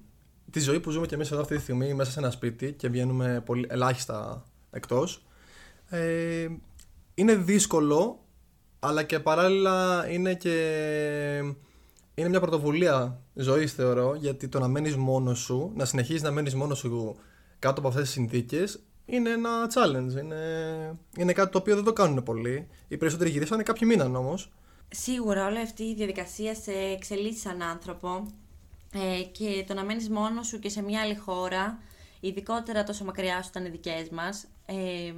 τη 0.52 0.60
ζωή 0.60 0.80
που 0.80 0.90
ζούμε 0.90 1.06
κι 1.06 1.14
εμείς 1.14 1.32
εδώ 1.32 1.42
αυτή 1.42 1.56
τη 1.56 1.62
στιγμή 1.62 1.94
μέσα 1.94 2.12
σε 2.12 2.20
ένα 2.20 2.32
σπίτι 2.32 2.74
και 2.74 2.90
βγαίνουμε 2.90 3.42
πολύ, 3.46 3.68
ελάχιστα 3.70 4.46
εκτός. 4.72 5.26
Ε, 5.90 6.48
είναι 7.14 7.36
δύσκολο, 7.36 8.25
αλλά 8.80 9.04
και 9.04 9.20
παράλληλα 9.20 10.08
είναι 10.10 10.34
και 10.34 10.56
είναι 12.16 12.30
μια 12.30 12.40
πρωτοβουλία 12.40 13.20
ζωής, 13.34 13.74
θεωρώ, 13.74 14.16
γιατί 14.16 14.48
το 14.48 14.60
να 14.60 14.68
μένεις 14.68 14.96
μόνος 14.96 15.40
σου, 15.40 15.72
να 15.76 15.86
συνεχίζεις 15.86 16.22
να 16.22 16.32
μένεις 16.32 16.56
μόνος 16.56 16.78
σου 16.78 17.16
κάτω 17.60 17.80
από 17.80 17.88
αυτές 17.88 18.04
τις 18.04 18.12
συνθήκες, 18.12 18.80
είναι 19.06 19.30
ένα 19.30 19.50
challenge. 19.74 20.20
Είναι, 20.20 20.40
είναι 21.18 21.34
κάτι 21.34 21.52
το 21.52 21.58
οποίο 21.58 21.76
δεν 21.76 21.84
το 21.84 21.94
κάνουν 21.94 22.24
πολλοί. 22.24 22.68
Οι 22.88 22.98
περισσότεροι 22.98 23.30
γυρίσανε, 23.30 23.64
κάποιοι 23.64 23.88
μήναν 23.92 24.16
όμως. 24.16 24.52
Σίγουρα, 24.90 25.46
όλη 25.46 25.60
αυτή 25.60 25.84
η 25.84 25.96
διαδικασία 25.96 26.56
σε 26.56 26.72
εξελίσσει 26.72 27.40
σαν 27.40 27.62
άνθρωπο 27.62 28.28
ε, 28.94 29.24
και 29.24 29.64
το 29.68 29.74
να 29.74 29.84
μένεις 29.84 30.10
μόνος 30.10 30.48
σου 30.48 30.60
και 30.60 30.70
σε 30.70 30.82
μια 30.82 31.02
άλλη 31.02 31.16
χώρα, 31.16 31.80
ειδικότερα 32.20 32.84
τόσο 32.84 33.04
μακριά 33.04 33.42
σου 33.42 33.50
ήταν 33.50 33.66
οι 33.66 33.70
δικές 33.70 34.10
μας, 34.10 34.46
ε, 34.66 35.14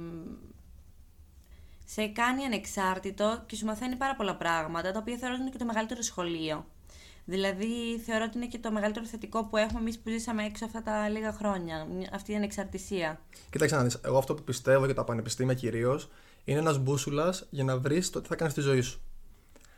σε 1.90 2.06
κάνει 2.06 2.44
ανεξάρτητο 2.44 3.42
και 3.46 3.56
σου 3.56 3.64
μαθαίνει 3.64 3.96
πάρα 3.96 4.16
πολλά 4.16 4.36
πράγματα, 4.36 4.92
τα 4.92 4.98
οποία 4.98 5.16
θεωρώ 5.16 5.34
ότι 5.34 5.42
είναι 5.42 5.50
και 5.50 5.58
το 5.58 5.64
μεγαλύτερο 5.64 6.02
σχολείο. 6.02 6.66
Δηλαδή, 7.24 8.00
θεωρώ 8.06 8.24
ότι 8.24 8.36
είναι 8.36 8.46
και 8.46 8.58
το 8.58 8.70
μεγαλύτερο 8.70 9.06
θετικό 9.06 9.44
που 9.44 9.56
έχουμε 9.56 9.80
εμείς 9.80 9.98
που 9.98 10.10
ζήσαμε 10.10 10.44
έξω 10.44 10.64
αυτά 10.64 10.82
τα 10.82 11.08
λίγα 11.08 11.32
χρόνια. 11.32 11.86
Αυτή 12.12 12.32
η 12.32 12.34
ανεξαρτησία. 12.34 13.20
Κοίταξε 13.50 13.76
να 13.76 13.82
δεις. 13.82 14.00
Εγώ 14.04 14.18
αυτό 14.18 14.34
που 14.34 14.42
πιστεύω 14.42 14.84
για 14.84 14.94
τα 14.94 15.04
πανεπιστήμια 15.04 15.54
κυρίως 15.54 16.10
είναι 16.44 16.58
ένας 16.58 16.78
μπούσουλας 16.78 17.46
για 17.50 17.64
να 17.64 17.78
βρεις 17.78 18.10
το 18.10 18.20
τι 18.20 18.28
θα 18.28 18.36
κάνεις 18.36 18.52
στη 18.52 18.62
ζωή 18.62 18.80
σου. 18.80 19.00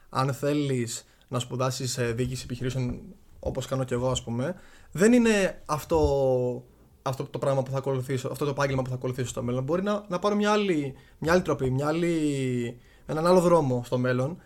Αν 0.08 0.34
θέλεις 0.34 1.04
να 1.28 1.38
σπουδάσεις 1.38 1.98
διοίκηση 2.14 2.42
επιχειρήσεων 2.44 3.02
όπως 3.38 3.66
κάνω 3.66 3.84
κι 3.84 3.92
εγώ, 3.92 4.10
ας 4.10 4.22
πούμε, 4.22 4.54
δεν 4.92 5.12
είναι 5.12 5.62
αυτό, 5.66 6.64
αυτό 7.02 7.24
το 7.24 7.38
πράγμα 7.38 7.62
που 7.62 7.70
θα 7.70 7.78
ακολουθήσω, 7.78 8.28
αυτό 8.28 8.44
το 8.44 8.50
επάγγελμα 8.50 8.82
που 8.82 8.88
θα 8.88 8.94
ακολουθήσω 8.94 9.28
στο 9.28 9.42
μέλλον. 9.42 9.64
Μπορεί 9.64 9.82
να, 9.82 10.04
να 10.08 10.18
πάρω 10.18 10.34
μια 10.34 10.52
άλλη, 10.52 10.94
μια 11.18 11.32
άλλη 11.32 11.42
τροπή, 11.42 11.70
μια 11.70 11.86
άλλη, 11.86 12.80
έναν 13.06 13.26
άλλο 13.26 13.40
δρόμο 13.40 13.82
στο 13.84 13.98
μέλλον 13.98 14.38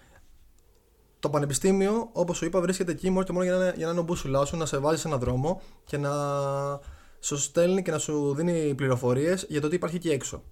το 1.24 1.30
πανεπιστήμιο, 1.30 2.08
όπως 2.12 2.36
σου 2.36 2.44
είπα, 2.44 2.60
βρίσκεται 2.60 2.92
εκεί 2.92 3.10
μόνο 3.10 3.24
και 3.24 3.32
μόνο 3.32 3.44
για 3.44 3.54
να, 3.54 3.70
για 3.70 3.84
να 3.86 3.90
είναι 3.90 4.00
ο 4.00 4.02
μπούσουλάς 4.02 4.48
σου, 4.48 4.56
να 4.56 4.66
σε 4.66 4.78
βάζει 4.78 5.00
σε 5.00 5.08
έναν 5.08 5.20
δρόμο 5.20 5.60
και 5.84 5.96
να 5.96 6.10
σου 7.20 7.36
στέλνει 7.36 7.82
και 7.82 7.90
να 7.90 7.98
σου 7.98 8.34
δίνει 8.34 8.74
πληροφορίες 8.74 9.46
για 9.48 9.60
το 9.60 9.68
τι 9.68 9.74
υπάρχει 9.74 9.96
εκεί 9.96 10.10
έξω. 10.10 10.42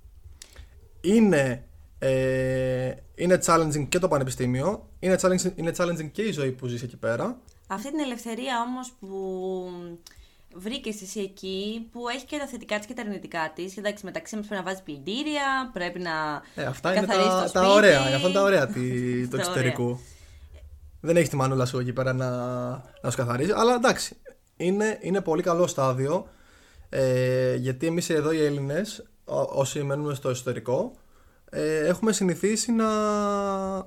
Είναι, 1.01 1.65
ε, 1.99 2.93
είναι 3.15 3.39
challenging 3.47 3.87
και 3.89 3.99
το 3.99 4.09
πανεπιστήμιο, 4.09 4.89
είναι 4.99 5.17
challenging, 5.21 5.53
είναι 5.55 5.73
challenging 5.77 6.11
και 6.13 6.23
η 6.23 6.33
ζωή 6.33 6.51
που 6.51 6.67
ζεις 6.67 6.83
εκεί 6.83 6.97
πέρα. 6.97 7.39
Αυτή 7.67 7.91
την 7.91 8.01
ελευθερία 8.01 8.61
όμως 8.69 8.93
που 9.01 9.09
βρήκες 10.55 11.03
εσύ 11.03 11.21
εκεί, 11.21 11.89
που 11.93 12.09
έχει 12.09 12.25
και 12.25 12.39
τα 12.39 12.47
θετικά 12.47 12.79
της 12.79 12.87
και 12.87 12.95
τα 12.95 13.03
αρνητικά 13.03 13.53
της. 13.55 13.77
Εντάξει, 13.77 14.05
μεταξύ 14.05 14.37
μας 14.37 14.47
πρέπει 14.47 14.63
να 14.63 14.69
βάζεις 14.69 14.85
πλυντήρια, 14.85 15.71
πρέπει 15.73 15.99
να. 15.99 16.43
Ε, 16.55 16.65
αυτά 16.65 16.95
είναι 16.95 17.07
τα, 17.07 17.51
τα 17.53 17.73
ωραία. 17.73 18.01
Αυτά 18.01 18.19
είναι 18.19 18.33
τα 18.33 18.43
ωραία 18.43 18.67
του 19.31 19.37
εξωτερικού. 19.37 20.01
Δεν 21.01 21.17
έχεις 21.17 21.29
τη 21.29 21.37
μανούλα 21.37 21.67
σου 21.67 21.79
εκεί 21.79 21.93
πέρα 21.93 22.13
να, 22.13 22.31
να 23.01 23.11
σου 23.11 23.17
καθαρίζει. 23.17 23.53
Αλλά 23.55 23.75
εντάξει, 23.75 24.17
είναι, 24.57 24.99
είναι 25.01 25.21
πολύ 25.21 25.43
καλό 25.43 25.67
στάδιο. 25.67 26.29
Ε, 26.89 27.55
γιατί 27.55 27.87
εμείς 27.87 28.11
εδώ 28.11 28.33
οι 28.33 28.45
Έλληνες, 28.45 29.05
όσοι 29.55 29.83
μένουμε 29.83 30.15
στο 30.15 30.29
εσωτερικό, 30.29 30.93
ε, 31.55 31.87
έχουμε 31.87 32.13
συνηθίσει 32.13 32.73
να. 32.73 32.87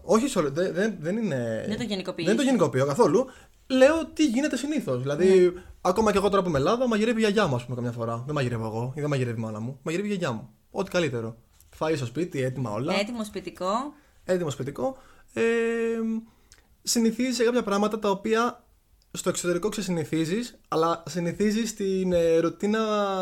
Όχι, 0.02 0.40
δεν, 0.52 0.74
δεν, 0.74 0.96
δεν 1.00 1.18
είναι. 1.18 1.66
Δεν 1.68 1.78
το 1.78 1.84
γενικοποιείς. 1.84 2.28
Δεν 2.28 2.36
το 2.36 2.44
γενικοποιώ 2.44 2.86
καθόλου 2.86 3.28
λέω 3.68 4.06
τι 4.06 4.26
γίνεται 4.26 4.58
συνήθως. 4.58 5.02
Δηλαδή, 5.02 5.40
ναι. 5.40 5.62
ακόμα 5.82 6.12
και 6.12 6.18
εγώ 6.18 6.30
τώρα 6.30 6.42
που 6.42 6.50
είμαι 6.50 6.58
Ελλάδα, 6.58 6.88
μαγειρεύει 6.88 7.18
η 7.18 7.22
γιαγιά 7.22 7.48
μου, 7.48 7.56
ας 7.56 7.64
πούμε, 7.64 7.76
καμιά 7.76 7.92
φορά. 7.92 8.24
Δεν 8.26 8.36
μαγειρεύω 8.36 8.66
εγώ 8.66 8.94
ή 8.96 9.00
δεν 9.00 9.10
μαγειρεύει 9.10 9.40
η 9.40 9.42
μάνα 9.42 9.60
μου. 9.60 9.80
Μαγειρεύει 9.84 10.10
η 10.10 10.16
γιαγιά 10.16 10.32
μου. 10.32 10.50
Ό,τι 10.72 10.92
καλύτερο. 10.92 11.38
Φάει 11.70 11.96
στο 11.96 12.06
σπίτι, 12.06 12.42
έτοιμα 12.42 12.72
όλα. 12.72 13.00
Έτοιμο 13.00 13.24
σπιτικό. 13.24 13.94
Έτοιμο 14.24 14.50
σπιτικό. 14.50 14.98
Ε, 15.34 15.42
συνηθίζει 16.84 17.36
σε 17.36 17.44
κάποια 17.44 17.64
πράγματα 17.64 18.00
τα 18.00 18.10
οποία 18.10 18.64
στο 19.12 19.30
εξωτερικό 19.30 19.70
ξεσυνηθίζεις, 19.70 20.60
αλλά 20.68 21.04
συνηθίζεις 21.08 21.70
στην 21.70 22.14
ε, 22.14 22.38
ρουτίνα 22.38 22.82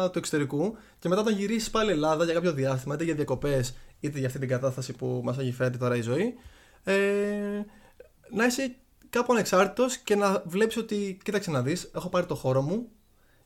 του 0.10 0.18
εξωτερικού 0.18 0.78
και 1.00 1.10
μετά 1.10 1.22
όταν 1.22 1.34
γυρίσεις 1.36 1.70
πάλι 1.70 1.92
Ελλάδα 1.92 2.24
για 2.24 2.34
κάποιο 2.34 2.54
διάστημα, 2.54 2.94
είτε 2.94 3.04
για 3.04 3.14
διακοπές 3.14 3.76
είτε 4.04 4.18
για 4.18 4.28
αυτή 4.28 4.40
την 4.40 4.48
κατάσταση 4.48 4.94
που 4.94 5.22
μας 5.24 5.38
έχει 5.38 5.52
φέρει 5.52 5.78
τώρα 5.78 5.96
η 5.96 6.02
ζωή, 6.02 6.34
ε, 6.84 6.96
να 8.30 8.46
είσαι 8.46 8.76
κάπου 9.10 9.34
ανεξάρτητος 9.34 9.98
και 9.98 10.16
να 10.16 10.44
βλέπεις 10.46 10.78
ότι, 10.78 11.18
κοίταξε 11.24 11.52
να 11.52 11.62
δεις, 11.62 11.92
έχω 11.96 12.10
πάρει 12.10 12.26
το 12.26 12.36
χώρο 12.36 12.62
μου 12.62 12.88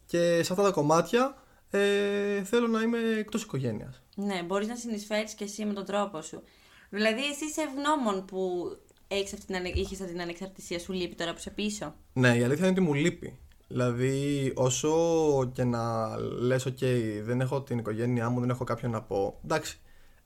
και 0.06 0.44
σε 0.44 0.54
αυτά 0.54 0.64
τα 0.64 0.72
κομμάτια 0.72 1.44
ε, 1.70 2.44
θέλω 2.44 2.68
να 2.68 2.82
είμαι 2.82 2.98
εκτός 3.18 3.44
οικογένειας. 3.44 4.02
Ναι, 4.16 4.44
μπορείς 4.46 4.68
να 4.68 4.76
συνεισφέρεις 4.76 5.34
και 5.34 5.44
εσύ 5.44 5.66
με 5.66 5.74
τον 5.74 5.86
τρόπο 5.86 6.22
σου. 6.22 6.44
Δηλαδή, 6.90 7.22
εσύ 7.30 7.46
είσαι 7.46 7.62
ευγνώμων 7.62 8.26
που 8.26 8.72
έχεις 9.08 9.34
αυτή 9.34 9.46
την, 9.46 9.66
είχες 9.66 10.00
αυτή 10.00 10.12
την 10.12 10.22
ανεξαρτησία 10.22 10.80
σου 10.80 10.94
λείπει 10.94 11.16
τώρα 11.16 11.32
που 11.32 11.38
είσαι 11.40 11.50
πίσω. 11.50 11.96
Ναι, 12.14 12.28
η 12.38 12.44
αλήθεια 12.44 12.68
είναι 12.68 12.68
ότι 12.68 12.82
μου 12.82 12.94
λείπει. 12.94 13.40
Δηλαδή, 13.68 14.52
όσο 14.56 15.52
και 15.54 15.64
να 15.64 16.18
λες, 16.18 16.68
ok, 16.68 16.84
δεν 17.24 17.42
έχω 17.42 17.62
την 17.62 17.78
οικογένειά 17.78 18.30
μου, 18.30 18.40
δεν 18.40 18.50
έχω 18.50 18.64
κάποιον 18.64 18.92
να 18.92 19.02
πω. 19.02 19.40
Εντάξει, 19.44 19.80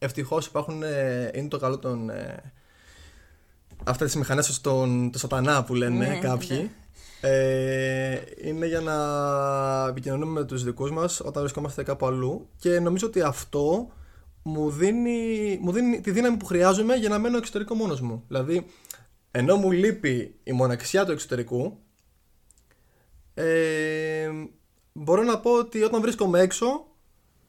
ευτυχώς 0.03 0.45
υπάρχουν, 0.45 0.83
ε, 0.83 1.31
είναι 1.33 1.47
το 1.47 1.57
καλό 1.57 1.79
των 1.79 2.09
ε, 2.09 2.53
αυτές 3.83 4.07
τις 4.07 4.15
μηχανές 4.15 4.45
στον 4.45 5.11
το 5.11 5.19
σατανά 5.19 5.63
που 5.63 5.73
λένε 5.73 6.07
ναι, 6.07 6.19
κάποιοι. 6.19 6.57
ναι. 6.57 6.69
Ε, 7.29 8.21
είναι 8.43 8.65
για 8.67 8.81
να 8.81 8.95
επικοινωνούμε 9.89 10.39
με 10.39 10.45
τους 10.45 10.63
δικούς 10.63 10.91
μας 10.91 11.19
όταν 11.19 11.41
βρισκόμαστε 11.41 11.83
κάπου 11.83 12.05
αλλού 12.05 12.47
και 12.57 12.79
νομίζω 12.79 13.07
ότι 13.07 13.21
αυτό 13.21 13.91
μου 14.43 14.69
δίνει, 14.69 15.57
μου 15.61 15.71
δίνει 15.71 16.01
τη 16.01 16.11
δύναμη 16.11 16.37
που 16.37 16.45
χρειάζομαι 16.45 16.95
για 16.95 17.09
να 17.09 17.19
μένω 17.19 17.37
εξωτερικό 17.37 17.75
μόνος 17.75 18.01
μου. 18.01 18.23
Δηλαδή 18.27 18.65
ενώ 19.31 19.55
μου 19.55 19.71
λείπει 19.71 20.35
η 20.43 20.51
μοναξιά 20.51 21.05
του 21.05 21.11
εξωτερικού 21.11 21.77
ε, 23.33 24.29
μπορώ 24.93 25.23
να 25.23 25.39
πω 25.39 25.51
ότι 25.51 25.83
όταν 25.83 26.01
βρίσκομαι 26.01 26.39
έξω 26.39 26.85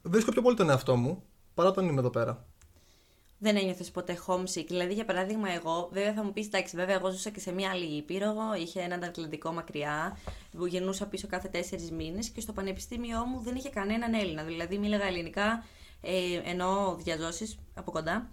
βρίσκω 0.02 0.30
πιο 0.30 0.42
πολύ 0.42 0.56
τον 0.56 0.70
εαυτό 0.70 0.96
μου 0.96 1.22
παρά 1.54 1.68
όταν 1.68 1.88
είμαι 1.88 2.00
εδώ 2.00 2.10
πέρα 2.10 2.46
δεν 3.42 3.56
ένιωθες 3.56 3.90
ποτέ 3.90 4.18
homesick. 4.26 4.64
Δηλαδή, 4.66 4.94
για 4.94 5.04
παράδειγμα, 5.04 5.50
εγώ, 5.50 5.88
βέβαια 5.92 6.12
θα 6.12 6.24
μου 6.24 6.32
πεις, 6.32 6.46
εντάξει, 6.46 6.76
βέβαια, 6.76 6.94
εγώ 6.94 7.10
ζούσα 7.10 7.30
και 7.30 7.40
σε 7.40 7.52
μια 7.52 7.70
άλλη 7.70 7.96
ήπειρο. 7.96 8.34
Είχε 8.58 8.80
έναν 8.80 9.04
Ατλαντικό 9.04 9.52
μακριά, 9.52 10.18
που 10.56 10.66
γεννούσα 10.66 11.06
πίσω 11.06 11.26
κάθε 11.26 11.48
τέσσερις 11.48 11.90
μήνες 11.90 12.28
και 12.28 12.40
στο 12.40 12.52
πανεπιστήμιό 12.52 13.24
μου 13.24 13.40
δεν 13.40 13.54
είχε 13.54 13.68
κανέναν 13.68 14.14
Έλληνα. 14.14 14.42
Δηλαδή, 14.42 14.78
μίλαγα 14.78 15.04
ελληνικά, 15.04 15.64
ε, 16.00 16.50
ενώ 16.50 16.96
διαζώσεις 17.02 17.58
από 17.74 17.90
κοντά, 17.90 18.28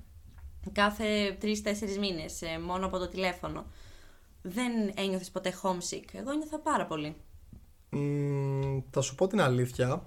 κάθε 0.72 1.38
τρει-τέσσερι 1.40 1.98
μήνες, 1.98 2.42
ε, 2.42 2.60
μόνο 2.60 2.86
από 2.86 2.98
το 2.98 3.08
τηλέφωνο. 3.08 3.66
Δεν 4.42 4.72
ένιωθες 4.96 5.30
ποτέ 5.30 5.54
homesick. 5.62 6.06
Εγώ 6.12 6.32
ένιωθα 6.32 6.60
πάρα 6.60 6.86
πολύ. 6.86 7.16
Mm, 7.92 8.84
θα 8.90 9.02
σου 9.02 9.16
πω 9.16 9.28
την 9.28 9.42
αλήθεια. 9.42 10.06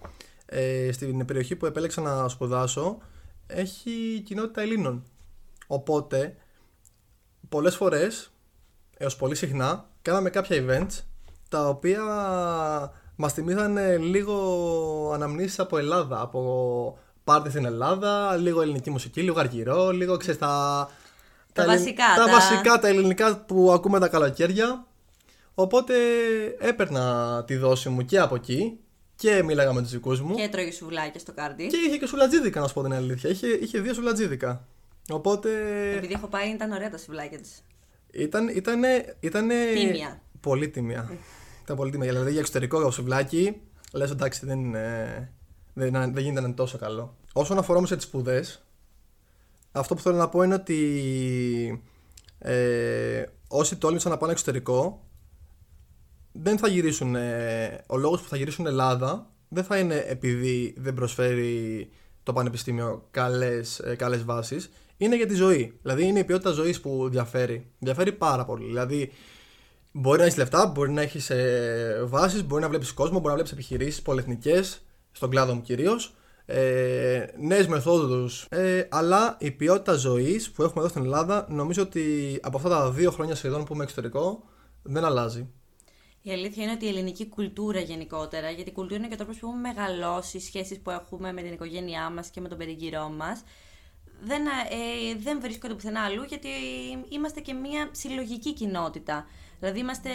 Ε, 0.54 0.92
στην 0.92 1.24
περιοχή 1.24 1.56
που 1.56 1.66
επέλεξα 1.66 2.00
να 2.00 2.28
σπουδάσω, 2.28 2.98
έχει 3.46 4.22
κοινότητα 4.24 4.60
Ελλήνων. 4.60 5.04
Οπότε, 5.66 6.36
πολλές 7.48 7.76
φορές, 7.76 8.32
έως 8.96 9.16
πολύ 9.16 9.34
συχνά, 9.34 9.88
κάναμε 10.02 10.30
κάποια 10.30 10.64
events 10.66 11.02
τα 11.48 11.68
οποία 11.68 12.02
μας 13.16 13.32
θυμίζανε 13.32 13.96
λίγο 13.96 15.10
αναμνήσεις 15.14 15.58
από 15.58 15.78
Ελλάδα, 15.78 16.20
από 16.20 16.98
πάρτι 17.24 17.50
στην 17.50 17.64
Ελλάδα, 17.64 18.36
λίγο 18.36 18.62
ελληνική 18.62 18.90
μουσική, 18.90 19.22
λίγο 19.22 19.40
αργυρό, 19.40 19.90
λίγο 19.90 20.16
ξέρεις 20.16 20.40
τα... 20.40 20.88
Τα, 21.52 21.64
βασικά, 21.64 22.04
τα, 22.16 22.24
τα 22.24 22.32
βασικά, 22.32 22.78
τα 22.78 22.88
ελληνικά 22.88 23.36
που 23.36 23.72
ακούμε 23.72 23.98
τα 23.98 24.08
καλοκαίρια. 24.08 24.86
Οπότε 25.54 25.94
έπαιρνα 26.58 27.44
τη 27.46 27.56
δόση 27.56 27.88
μου 27.88 28.04
και 28.04 28.18
από 28.18 28.34
εκεί 28.34 28.78
και 29.22 29.42
μίλαγα 29.42 29.72
με 29.72 29.82
τους 29.82 29.90
δικούς 29.90 30.20
μου. 30.20 30.34
Και 30.34 30.48
τρώγε 30.48 30.70
σουβλάκια 30.72 31.20
στο 31.20 31.32
κάρτι. 31.32 31.66
Και 31.66 31.76
είχε 31.76 31.96
και 31.96 32.06
σουλατζίδικα, 32.06 32.60
να 32.60 32.66
σου 32.66 32.74
πω 32.74 32.82
την 32.82 32.92
αλήθεια. 32.92 33.30
Είχε, 33.30 33.46
είχε 33.46 33.80
δύο 33.80 33.94
σουλατζίδικα. 33.94 34.66
Οπότε. 35.10 35.50
Επειδή 35.96 36.12
έχω 36.12 36.26
πάει, 36.26 36.48
ήταν 36.48 36.72
ωραία 36.72 36.90
τα 36.90 36.98
σουβλάκια 36.98 37.38
της. 37.38 37.64
Ήταν, 38.12 38.48
ήτανε, 38.48 39.16
ήτανε... 39.20 39.54
Τίμια. 39.74 40.22
Πολύ 40.40 40.68
τίμια. 40.68 41.10
ήταν 41.62 41.76
πολύ 41.76 41.90
τίμια. 41.90 42.08
Δηλαδή 42.08 42.30
για 42.30 42.40
εξωτερικό 42.40 42.90
σουβλάκι, 42.90 43.60
λες 43.92 44.10
εντάξει, 44.10 44.46
δεν, 44.46 44.58
είναι, 44.58 45.32
δεν, 45.72 45.92
δεν 45.92 46.24
γίνεται 46.24 46.48
τόσο 46.48 46.78
καλό. 46.78 47.16
Όσον 47.32 47.58
αφορά 47.58 47.78
όμως 47.78 47.90
τις 47.90 48.02
σπουδές, 48.02 48.64
αυτό 49.72 49.94
που 49.94 50.00
θέλω 50.00 50.16
να 50.16 50.28
πω 50.28 50.42
είναι 50.42 50.54
ότι 50.54 51.82
ε, 52.38 53.24
όσοι 53.48 53.76
τόλμησαν 53.76 54.10
να 54.10 54.16
πάνε 54.16 54.32
εξωτερικό, 54.32 55.02
δεν 56.32 56.58
θα 56.58 56.68
γυρίσουν. 56.68 57.16
Ο 57.86 57.96
λόγος 57.96 58.20
που 58.20 58.28
θα 58.28 58.36
γυρίσουν 58.36 58.66
Ελλάδα 58.66 59.30
δεν 59.48 59.64
θα 59.64 59.78
είναι 59.78 60.04
επειδή 60.08 60.74
δεν 60.78 60.94
προσφέρει 60.94 61.90
το 62.22 62.32
πανεπιστήμιο 62.32 63.06
καλές, 63.10 63.78
ε, 63.78 63.94
καλές 63.94 64.24
βάσεις 64.24 64.70
είναι 64.96 65.16
για 65.16 65.26
τη 65.26 65.34
ζωή. 65.34 65.78
Δηλαδή 65.82 66.04
είναι 66.04 66.18
η 66.18 66.24
ποιότητα 66.24 66.50
ζωής 66.50 66.80
που 66.80 67.08
διαφέρει. 67.10 67.66
Διαφέρει 67.78 68.12
πάρα 68.12 68.44
πολύ. 68.44 68.64
Δηλαδή 68.64 69.12
μπορεί 69.92 70.18
να 70.18 70.24
έχεις 70.24 70.36
λεφτά, 70.36 70.66
μπορεί 70.66 70.90
να 70.90 71.00
έχεις 71.00 71.30
ε, 71.30 72.02
βάσεις, 72.04 72.44
μπορεί 72.44 72.62
να 72.62 72.68
βλέπεις 72.68 72.92
κόσμο, 72.92 73.14
μπορεί 73.16 73.28
να 73.28 73.34
βλέπεις 73.34 73.52
επιχειρήσεις 73.52 74.02
πολυεθνικές, 74.02 74.82
στον 75.12 75.30
κλάδο 75.30 75.54
μου 75.54 75.60
κυρίως. 75.60 76.14
Ε, 76.46 77.24
νέες 77.38 77.66
μεθόδους 77.66 78.46
ε, 78.48 78.86
αλλά 78.90 79.36
η 79.38 79.50
ποιότητα 79.50 79.94
ζωής 79.94 80.50
που 80.50 80.62
έχουμε 80.62 80.80
εδώ 80.80 80.88
στην 80.88 81.02
Ελλάδα 81.02 81.46
νομίζω 81.50 81.82
ότι 81.82 82.38
από 82.42 82.56
αυτά 82.56 82.68
τα 82.68 82.90
δύο 82.90 83.10
χρόνια 83.10 83.34
σχεδόν 83.34 83.64
που 83.64 83.74
είμαι 83.74 83.82
εξωτερικό 83.82 84.44
δεν 84.82 85.04
αλλάζει 85.04 85.48
η 86.22 86.32
αλήθεια 86.32 86.62
είναι 86.62 86.72
ότι 86.72 86.84
η 86.84 86.88
ελληνική 86.88 87.28
κουλτούρα 87.28 87.80
γενικότερα, 87.80 88.50
γιατί 88.50 88.70
η 88.70 88.72
κουλτούρα 88.72 88.96
είναι 88.96 89.06
και 89.08 89.14
ο 89.14 89.16
τρόπος 89.16 89.38
που 89.38 89.46
έχουμε 89.46 89.60
μεγαλώσει, 89.60 90.36
οι 90.36 90.40
σχέσεις 90.40 90.80
που 90.80 90.90
έχουμε 90.90 91.32
με 91.32 91.42
την 91.42 91.52
οικογένειά 91.52 92.10
μας 92.10 92.28
και 92.28 92.40
με 92.40 92.48
τον 92.48 92.58
περιγυρό 92.58 93.08
μας, 93.08 93.42
δεν, 94.24 94.46
ε, 94.46 95.18
δεν 95.22 95.40
βρίσκονται 95.40 95.74
πουθενά 95.74 96.00
αλλού, 96.00 96.22
γιατί 96.22 96.48
είμαστε 97.08 97.40
και 97.40 97.52
μια 97.52 97.88
συλλογική 97.90 98.52
κοινότητα. 98.52 99.26
Δηλαδή 99.58 99.78
είμαστε 99.78 100.10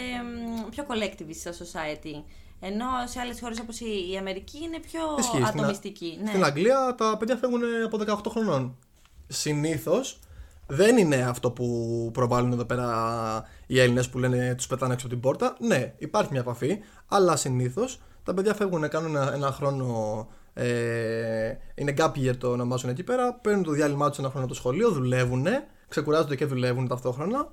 πιο 0.70 0.84
collectivist 0.88 1.34
στο 1.34 1.50
society. 1.50 2.22
Ενώ 2.60 2.86
σε 3.04 3.20
άλλες 3.20 3.40
χώρες 3.40 3.60
όπως 3.60 3.80
η 3.80 4.16
Αμερική 4.18 4.58
είναι 4.62 4.78
πιο 4.78 5.00
Ισχύει, 5.18 5.42
ατομιστική. 5.46 6.06
Στην, 6.06 6.22
ναι. 6.22 6.28
στην 6.28 6.44
Αγγλία 6.44 6.94
τα 6.96 7.16
παιδιά 7.16 7.36
φεύγουν 7.36 7.62
από 7.84 7.98
18 8.28 8.30
χρονών. 8.30 8.76
Συνήθως 9.28 10.18
δεν 10.66 10.96
είναι 10.96 11.16
αυτό 11.16 11.50
που 11.50 12.10
προβάλλουν 12.12 12.52
εδώ 12.52 12.64
πέρα 12.64 13.44
οι 13.70 13.80
Έλληνες 13.80 14.08
που 14.08 14.18
λένε 14.18 14.54
τους 14.54 14.66
πετάνε 14.66 14.92
έξω 14.92 15.06
από 15.06 15.14
την 15.14 15.24
πόρτα. 15.24 15.56
Ναι, 15.60 15.94
υπάρχει 15.98 16.30
μια 16.30 16.40
επαφή, 16.40 16.78
αλλά 17.08 17.36
συνήθως 17.36 18.00
τα 18.22 18.34
παιδιά 18.34 18.54
φεύγουν, 18.54 18.88
κάνουν 18.88 19.16
ένα, 19.16 19.32
ένα 19.34 19.52
χρόνο. 19.52 20.28
Ε, 20.52 21.54
είναι 21.74 21.94
gap 21.98 22.12
year 22.12 22.36
το 22.36 22.50
ονομάζουν 22.50 22.90
εκεί 22.90 23.02
πέρα. 23.02 23.34
Παίρνουν 23.34 23.62
το 23.62 23.70
διάλειμμα 23.70 24.08
τους 24.08 24.18
ένα 24.18 24.28
χρόνο 24.28 24.44
από 24.44 24.54
το 24.54 24.60
σχολείο, 24.60 24.90
δουλεύουν, 24.90 25.46
ξεκουράζονται 25.88 26.36
και 26.36 26.46
δουλεύουν 26.46 26.88
ταυτόχρονα 26.88 27.48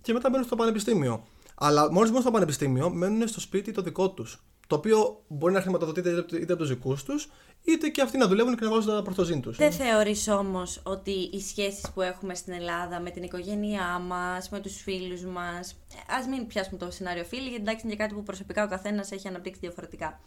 και 0.00 0.12
μετά 0.12 0.30
μπαίνουν 0.30 0.46
στο 0.46 0.56
πανεπιστήμιο. 0.56 1.24
Αλλά 1.54 1.92
μόλις 1.92 2.10
μπουν 2.10 2.20
στο 2.20 2.30
πανεπιστήμιο, 2.30 2.90
μένουν 2.90 3.28
στο 3.28 3.40
σπίτι 3.40 3.72
το 3.72 3.82
δικό 3.82 4.10
τους. 4.10 4.42
Το 4.72 4.78
οποίο 4.78 5.22
μπορεί 5.28 5.52
να 5.52 5.60
χρηματοδοτείται 5.60 6.10
είτε 6.10 6.52
από 6.52 6.56
τους 6.56 6.68
δικούς 6.68 7.04
τους, 7.04 7.28
είτε 7.64 7.88
και 7.88 8.02
αυτοί 8.02 8.18
να 8.18 8.26
δουλεύουν 8.28 8.56
και 8.56 8.64
να 8.64 8.70
βάζουν 8.70 8.94
τα 8.94 9.02
πρωτοζήν 9.02 9.40
τους. 9.40 9.56
Δεν 9.56 9.72
θεωρείς 9.72 10.28
όμως 10.28 10.80
ότι 10.84 11.10
οι 11.10 11.40
σχέσεις 11.40 11.90
που 11.94 12.00
έχουμε 12.00 12.34
στην 12.34 12.52
Ελλάδα 12.52 13.00
με 13.00 13.10
την 13.10 13.22
οικογένειά 13.22 13.98
μας, 13.98 14.48
με 14.48 14.60
τους 14.60 14.82
φίλους 14.82 15.24
μας. 15.24 15.72
Α 16.06 16.28
μην 16.28 16.46
πιάσουμε 16.46 16.78
το 16.78 16.90
σενάριο 16.90 17.24
φίλοι, 17.24 17.48
γιατί 17.48 17.62
εντάξει 17.62 17.86
είναι 17.86 17.96
κάτι 17.96 18.14
που 18.14 18.22
προσωπικά 18.22 18.64
ο 18.64 18.68
καθένας 18.68 19.10
έχει 19.10 19.28
αναπτύξει 19.28 19.60
διαφορετικά. 19.60 20.20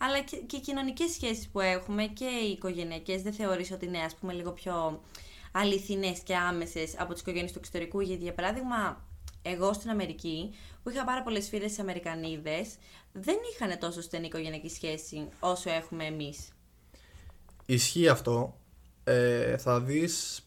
αλλά 0.00 0.20
και, 0.20 0.36
και 0.36 0.56
οι 0.56 0.60
κοινωνικές 0.60 1.10
σχέσεις 1.10 1.48
που 1.48 1.60
έχουμε 1.60 2.04
και 2.04 2.28
οι 2.46 2.50
οικογενειακές 2.50 3.22
δεν 3.22 3.32
θεωρείς 3.32 3.72
ότι 3.72 3.86
είναι 3.86 3.98
ας 3.98 4.14
πούμε 4.14 4.32
λίγο 4.32 4.52
πιο 4.52 5.02
αληθινές 5.52 6.18
και 6.18 6.36
άμεσες 6.36 6.94
από 6.98 7.12
τις 7.12 7.22
οικογένειες 7.22 7.52
του 7.52 7.58
εξωτερικού; 7.58 8.00
Γιατί 8.00 8.22
για 8.22 8.34
παράδειγμα 8.34 9.06
εγώ 9.42 9.72
στην 9.72 9.90
Αμερική 9.90 10.54
που 10.82 10.90
είχα 10.90 11.04
πάρα 11.04 11.22
πολλές 11.22 11.48
φίλες 11.48 11.78
Αμερικανίδες 11.78 12.74
δεν 13.12 13.36
είχαν 13.52 13.78
τόσο 13.78 14.02
στενή 14.02 14.26
οικογενειακή 14.26 14.68
σχέση 14.68 15.28
όσο 15.40 15.70
έχουμε 15.70 16.04
εμείς. 16.04 16.48
Ισχύει 17.66 18.08
αυτό. 18.08 18.56
Ε, 19.04 19.56
θα 19.56 19.80
δεις 19.80 20.42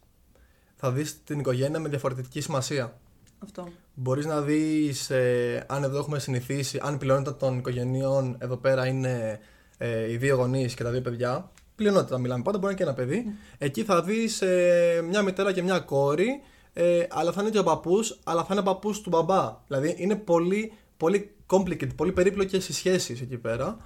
θα 0.76 0.92
δεις 0.92 1.24
την 1.24 1.40
οικογένεια 1.40 1.80
με 1.80 1.90
διαφορετική 1.90 2.42
σημασία. 2.42 3.00
Αυτό. 3.40 3.68
Μπορείς 3.94 4.26
να 4.26 4.42
δεις, 4.42 5.10
ε, 5.10 5.66
αν 5.68 5.84
εδώ 5.84 5.98
έχουμε 5.98 6.20
συνηθίσει, 6.20 6.80
αν 6.82 6.94
η 6.94 6.98
πλειονότητα 6.98 7.36
των 7.36 7.58
οικογενειών 7.58 8.36
εδώ 8.40 8.58
πέρα 8.58 8.88
είναι 8.88 9.40
ε, 9.78 10.12
οι 10.12 10.18
δύο 10.18 10.36
γονείς 10.36 10.74
και 10.74 10.84
τα 10.84 10.90
δύο 10.92 11.02
παιδιά, 11.02 11.52
πλειονότητα 11.76 12.18
μιλάμε 12.18 12.44
πάντα, 12.44 12.58
μπορεί 12.58 12.76
να 12.76 12.82
είναι 12.84 12.94
και 12.94 13.02
ένα 13.02 13.10
παιδί, 13.10 13.24
Ναι. 13.26 13.34
εκεί 13.58 13.84
θα 13.84 14.02
δεις 14.04 14.42
ε, 14.42 15.02
μια 15.10 15.22
μητέρα 15.22 15.52
και 15.54 15.62
μια 15.62 15.80
κόρη, 15.80 16.42
ε, 16.74 17.06
αλλά 17.10 17.32
θα 17.32 17.42
είναι 17.42 17.50
και 17.50 17.60
ο 17.60 17.64
παππούς, 17.64 18.20
αλλά 18.24 18.44
θα 18.44 18.54
είναι 18.54 18.64
παππούς 18.64 19.02
του 19.02 19.10
μπαμπά. 19.10 19.58
Δηλαδή 19.68 19.96
είναι 19.98 20.16
πολύ, 20.16 20.74
πολύ 20.98 21.36
complicated, 21.52 21.96
πολύ 21.96 22.12
περίπλοκες 22.12 22.70
οι 22.70 22.74
σχέσεις 22.74 23.22
εκεί 23.22 23.38
πέρα, 23.38 23.78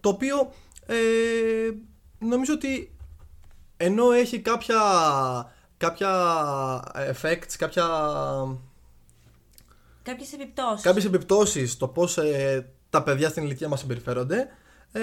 το 0.00 0.08
οποίο 0.08 0.52
ε, 0.86 0.96
νομίζω 2.18 2.52
ότι 2.52 2.94
ενώ 3.76 4.12
έχει 4.12 4.40
κάποια, 4.40 4.80
κάποια 5.76 6.12
effects, 6.94 7.54
κάποια 7.58 7.86
Κάποιες 10.02 10.32
επιπτώσεις. 10.32 10.82
κάποιες 10.82 11.04
επιπτώσεις 11.04 11.76
το 11.76 11.88
πώς 11.88 12.18
ε, 12.18 12.72
τα 12.90 13.02
παιδιά 13.02 13.28
στην 13.28 13.42
ηλικία 13.42 13.68
μας 13.68 13.80
συμπεριφέρονται 13.80 14.48
ε, 14.92 15.00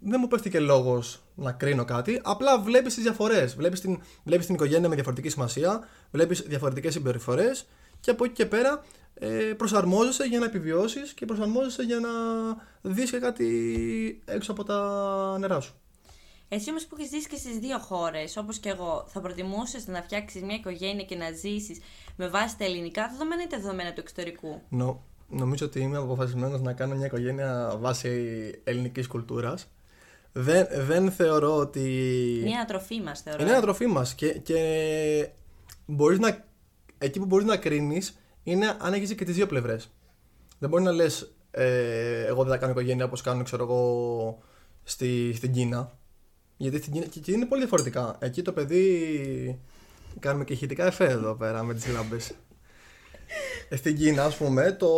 δεν 0.00 0.18
μου 0.20 0.28
πέφτει 0.28 0.50
και 0.50 0.60
λόγος 0.60 1.22
να 1.34 1.52
κρίνω 1.52 1.84
κάτι 1.84 2.20
απλά 2.24 2.60
βλέπεις 2.60 2.94
τις 2.94 3.02
διαφορές 3.02 3.56
βλέπεις 3.56 3.80
την, 3.80 4.00
βλέπεις 4.24 4.46
την 4.46 4.54
οικογένεια 4.54 4.88
με 4.88 4.94
διαφορετική 4.94 5.28
σημασία 5.28 5.88
βλέπεις 6.10 6.40
διαφορετικές 6.40 6.92
συμπεριφορές 6.92 7.66
και 8.00 8.10
από 8.10 8.24
εκεί 8.24 8.34
και 8.34 8.46
πέρα 8.46 8.84
ε, 9.18 9.28
προσαρμόζεσαι 9.56 10.24
για 10.24 10.38
να 10.38 10.44
επιβιώσεις 10.44 11.12
και 11.12 11.26
προσαρμόζεσαι 11.26 11.82
για 11.82 11.98
να 11.98 12.10
δεις 12.82 13.10
και 13.10 13.18
κάτι 13.18 14.22
έξω 14.24 14.52
από 14.52 14.64
τα 14.64 15.38
νερά 15.38 15.60
σου 15.60 15.74
Εσύ 16.48 16.70
όμως 16.70 16.86
που 16.86 16.96
έχεις 16.98 17.10
ζήσει 17.10 17.28
και 17.28 17.36
στις 17.36 17.58
δύο 17.58 17.78
χώρες, 17.78 18.36
όπως 18.36 18.58
και 18.58 18.68
εγώ, 18.68 19.04
θα 19.08 19.20
προτιμούσες 19.20 19.86
να 19.86 20.02
φτιάξεις 20.02 20.42
μια 20.42 20.54
οικογένεια 20.54 21.04
και 21.04 21.16
να 21.16 21.30
ζήσεις 21.30 21.80
με 22.16 22.28
βάση 22.28 22.58
τα 22.58 22.64
ελληνικά 22.64 23.08
δεδομένα 23.10 23.42
ή 23.42 23.46
τα 23.46 23.56
δεδομένα 23.56 23.92
του 23.92 24.00
εξωτερικού; 24.00 24.60
Νο, 24.68 25.02
νομίζω 25.28 25.66
ότι 25.66 25.80
είμαι 25.80 25.96
αποφασισμένος 25.96 26.60
να 26.60 26.72
κάνω 26.72 26.94
μια 26.94 27.06
οικογένεια 27.06 27.76
βάσει 27.78 28.10
ελληνικής 28.64 29.06
κουλτούρας 29.06 29.68
δεν, 30.38 30.66
δεν 30.70 31.10
θεωρώ 31.10 31.56
ότι 31.56 31.80
Μια 32.44 32.56
ανατροφή 32.56 33.00
μας 33.00 33.20
θεωρώ. 33.20 33.42
Είναι 33.42 33.52
ανατροφή 33.52 33.86
μας 33.86 34.14
και, 34.14 34.28
και 34.28 35.28
μπορείς 35.86 36.18
να, 36.18 36.44
εκεί 36.98 37.18
που 37.18 37.26
μπορείς 37.26 37.46
να 37.46 37.56
κρίνεις 37.56 38.18
είναι 38.46 38.76
αν 38.78 38.92
έχεις 38.92 39.14
και 39.14 39.24
τις 39.24 39.34
δύο 39.34 39.46
πλευρές. 39.46 39.90
Δεν 40.58 40.68
μπορεί 40.68 40.82
να 40.82 40.92
λες, 40.92 41.36
ε, 41.50 42.24
εγώ 42.24 42.42
δεν 42.42 42.52
θα 42.52 42.58
κάνω 42.58 42.72
οικογένεια 42.72 43.04
όπως 43.04 43.20
κάνουν, 43.20 43.44
ξέρω 43.44 43.62
εγώ, 43.62 44.38
στη, 44.82 45.32
στην 45.34 45.52
Κίνα. 45.52 45.98
Γιατί 46.56 46.78
στην 46.78 46.92
Κίνα, 46.92 47.06
και 47.06 47.18
εκεί 47.18 47.32
είναι 47.32 47.46
πολύ 47.46 47.60
διαφορετικά. 47.60 48.16
Εκεί 48.18 48.42
το 48.42 48.52
παιδί. 48.52 49.60
Κάνουμε 50.20 50.44
και 50.44 50.52
ηχητικά 50.52 50.86
εφέ 50.86 51.04
εδώ 51.04 51.34
πέρα 51.34 51.62
με 51.62 51.74
τις 51.74 51.86
λάμπε. 51.86 52.16
Στην 53.70 53.96
Κίνα, 53.96 54.24
ας 54.24 54.36
πούμε, 54.36 54.72
το 54.72 54.88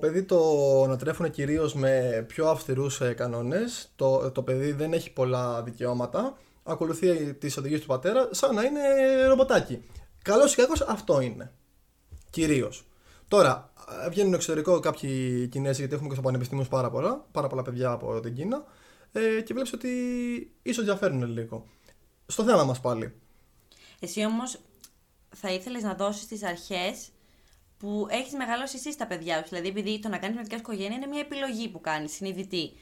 παιδί 0.00 0.22
το 0.22 0.82
ανατρέφουν 0.82 1.30
κυρίως 1.30 1.74
με 1.74 2.24
πιο 2.28 2.48
αυστηρούς 2.48 3.00
κανόνες. 3.16 3.92
Το, 3.96 4.30
το 4.30 4.42
παιδί 4.42 4.72
δεν 4.72 4.92
έχει 4.92 5.12
πολλά 5.12 5.62
δικαιώματα. 5.62 6.36
Ακολουθεί 6.62 7.34
τις 7.34 7.56
οδηγίες 7.56 7.80
του 7.80 7.86
πατέρα 7.86 8.28
σαν 8.30 8.54
να 8.54 8.62
είναι 8.62 8.80
ρομποτάκι. 9.26 9.82
Καλός 10.22 10.52
ή 10.52 10.56
κακός 10.56 10.80
αυτό 10.80 11.20
είναι. 11.20 11.52
Κυρίως. 12.30 12.84
Τώρα, 13.28 13.72
ε, 14.04 14.08
βγαίνουν 14.08 14.28
στο 14.28 14.36
εξωτερικό 14.36 14.80
κάποιοι 14.80 15.48
Κινέζοι, 15.48 15.78
γιατί 15.78 15.94
έχουμε 15.94 16.08
και 16.08 16.14
στο 16.14 16.24
πανεπιστήμιο 16.24 16.64
πάρα 16.70 16.90
πολλά, 16.90 17.26
πάρα 17.32 17.46
πολλά 17.46 17.62
παιδιά 17.62 17.90
από 17.90 18.20
την 18.20 18.34
Κίνα, 18.34 18.64
ε, 19.12 19.40
και 19.40 19.54
βλέπεις 19.54 19.72
ότι 19.72 19.88
ίσως 20.62 20.84
διαφέρουν 20.84 21.24
λίγο. 21.24 21.66
Στο 22.26 22.44
θέμα 22.44 22.64
μας 22.64 22.80
πάλι. 22.80 23.14
Εσύ 24.00 24.24
όμως 24.24 24.60
θα 25.36 25.52
ήθελες 25.52 25.82
να 25.82 25.94
δώσεις 25.94 26.26
τις 26.26 26.42
αρχές 26.42 27.08
που 27.78 28.06
έχεις 28.10 28.32
μεγαλώσει 28.32 28.76
εσύ 28.76 28.92
στα 28.92 29.06
παιδιά 29.06 29.36
σου. 29.36 29.48
Δηλαδή, 29.48 29.68
επειδή 29.68 30.00
το 30.00 30.08
να 30.08 30.18
κάνεις 30.18 30.36
μια 30.36 30.58
οικογένεια 30.58 30.96
είναι 30.96 31.06
μια 31.06 31.20
επιλογή 31.20 31.68
που 31.68 31.80
κάνεις, 31.80 32.12
συνειδητή. 32.12 32.72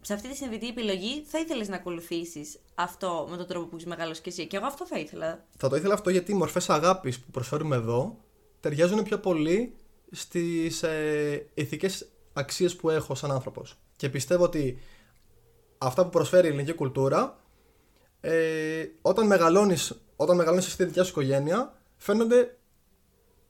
Σε 0.00 0.14
αυτή 0.14 0.28
τη 0.28 0.36
συνειδητή 0.36 0.68
επιλογή 0.68 1.24
θα 1.26 1.38
ήθελες 1.38 1.68
να 1.68 1.76
ακολουθήσεις 1.76 2.58
αυτό 2.74 3.26
με 3.30 3.36
τον 3.36 3.46
τρόπο 3.46 3.66
που 3.66 3.74
έχεις 3.74 3.86
μεγαλώσει 3.86 4.20
και 4.20 4.28
εσύ. 4.28 4.46
Και 4.46 4.56
εγώ 4.56 4.66
αυτό 4.66 4.86
θα 4.86 4.98
ήθελα. 4.98 5.44
Θα 5.56 5.68
το 5.68 5.76
ήθελα 5.76 5.94
αυτό 5.94 6.10
γιατί 6.10 6.32
οι 6.32 6.34
μορφές 6.34 6.70
αγάπης 6.70 7.20
που 7.20 7.30
προσφέρουμε 7.30 7.76
εδώ 7.76 8.18
ταιριάζουν 8.60 9.02
πιο 9.02 9.18
πολύ 9.18 9.74
στις 10.10 10.82
ε, 10.82 11.46
ηθικές 11.54 12.08
αξίες 12.32 12.76
που 12.76 12.90
έχω 12.90 13.14
σαν 13.14 13.30
άνθρωπος. 13.30 13.78
Και 13.96 14.08
πιστεύω 14.08 14.44
ότι 14.44 14.78
αυτά 15.78 16.04
που 16.04 16.10
προσφέρει 16.10 16.46
η 16.46 16.50
ελληνική 16.50 16.72
κουλτούρα, 16.72 17.38
ε, 18.20 18.84
όταν 19.02 19.26
μεγαλώνεις, 19.26 20.00
όταν 20.16 20.36
μεγαλώνεις 20.36 20.72
στη 20.72 20.84
δικιά 20.84 21.04
σου 21.04 21.10
οικογένεια, 21.10 21.72
φαίνονται 21.96 22.56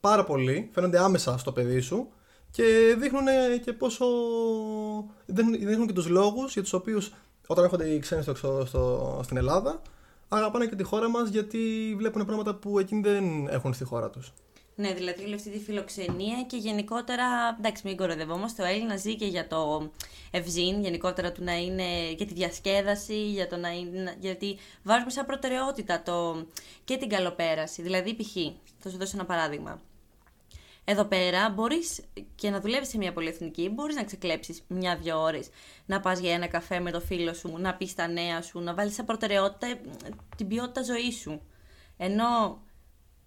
πάρα 0.00 0.24
πολύ, 0.24 0.68
φαίνονται 0.72 0.98
άμεσα 0.98 1.38
στο 1.38 1.52
παιδί 1.52 1.80
σου 1.80 2.08
και 2.50 2.96
δείχνουν 2.98 3.26
και 3.64 3.72
πόσο. 3.72 4.06
δείχνουν, 5.26 5.58
δείχνουν 5.58 5.86
και 5.86 5.92
τους 5.92 6.08
λόγους 6.08 6.52
για 6.52 6.62
τους 6.62 6.72
οποίους 6.72 7.12
όταν 7.46 7.64
έρχονται 7.64 7.88
οι 7.88 7.98
ξένοι 7.98 8.22
στο, 8.22 8.30
εξω- 8.30 8.66
στο, 8.66 9.20
στην 9.24 9.36
Ελλάδα, 9.36 9.82
αγαπάνε 10.28 10.66
και 10.66 10.76
τη 10.76 10.82
χώρα 10.82 11.10
μας 11.10 11.28
γιατί 11.28 11.94
βλέπουν 11.96 12.24
πράγματα 12.24 12.54
που 12.54 12.78
εκείνοι 12.78 13.00
δεν 13.00 13.46
έχουν 13.48 13.72
στη 13.74 13.84
χώρα 13.84 14.10
τους. 14.10 14.32
Ναι, 14.80 14.92
δηλαδή 14.92 15.24
όλη 15.24 15.34
αυτή 15.34 15.50
τη 15.50 15.58
φιλοξενία 15.58 16.42
και 16.46 16.56
γενικότερα, 16.56 17.24
εντάξει 17.58 17.82
μην 17.86 17.96
κοροϊδευόμαστε, 17.96 18.62
ο 18.62 18.66
Έλληνα 18.66 18.96
ζει 18.96 19.16
και 19.16 19.26
για 19.26 19.46
το 19.46 19.90
ευζήν, 20.30 20.82
γενικότερα 20.82 21.32
του 21.32 21.44
να 21.44 21.56
είναι 21.56 22.10
για 22.10 22.26
τη 22.26 22.34
διασκέδαση, 22.34 23.30
για 23.30 23.48
το 23.48 23.56
να 23.56 23.68
είναι, 23.68 24.16
γιατί 24.20 24.58
βάζουμε 24.82 25.10
σαν 25.10 25.26
προτεραιότητα 25.26 26.02
το, 26.02 26.46
και 26.84 26.96
την 26.96 27.08
καλοπέραση. 27.08 27.82
Δηλαδή, 27.82 28.16
π.χ., 28.16 28.32
θα 28.78 28.90
σου 28.90 28.96
δώσω 28.96 29.12
ένα 29.14 29.24
παράδειγμα. 29.24 29.80
Εδώ 30.84 31.04
πέρα 31.04 31.50
μπορείς 31.50 32.00
και 32.34 32.50
να 32.50 32.60
δουλεύεις 32.60 32.88
σε 32.88 32.98
μια 32.98 33.12
πολυεθνική, 33.12 33.68
μπορείς 33.68 33.96
να 33.96 34.04
ξεκλέψεις 34.04 34.62
μια-δυο 34.68 35.20
ώρες, 35.20 35.48
να 35.86 36.00
πας 36.00 36.18
για 36.18 36.32
ένα 36.32 36.46
καφέ 36.46 36.80
με 36.80 36.90
το 36.90 37.00
φίλο 37.00 37.34
σου, 37.34 37.56
να 37.58 37.74
πεις 37.74 37.94
τα 37.94 38.08
νέα 38.08 38.42
σου, 38.42 38.60
να 38.60 38.74
βάλεις 38.74 38.94
σαν 38.94 39.04
προτεραιότητα 39.04 39.66
ε, 39.66 39.80
την 40.36 40.48
ποιότητα 40.48 40.82
ζωής 40.82 41.16
σου. 41.16 41.40
Ενώ 41.96 42.60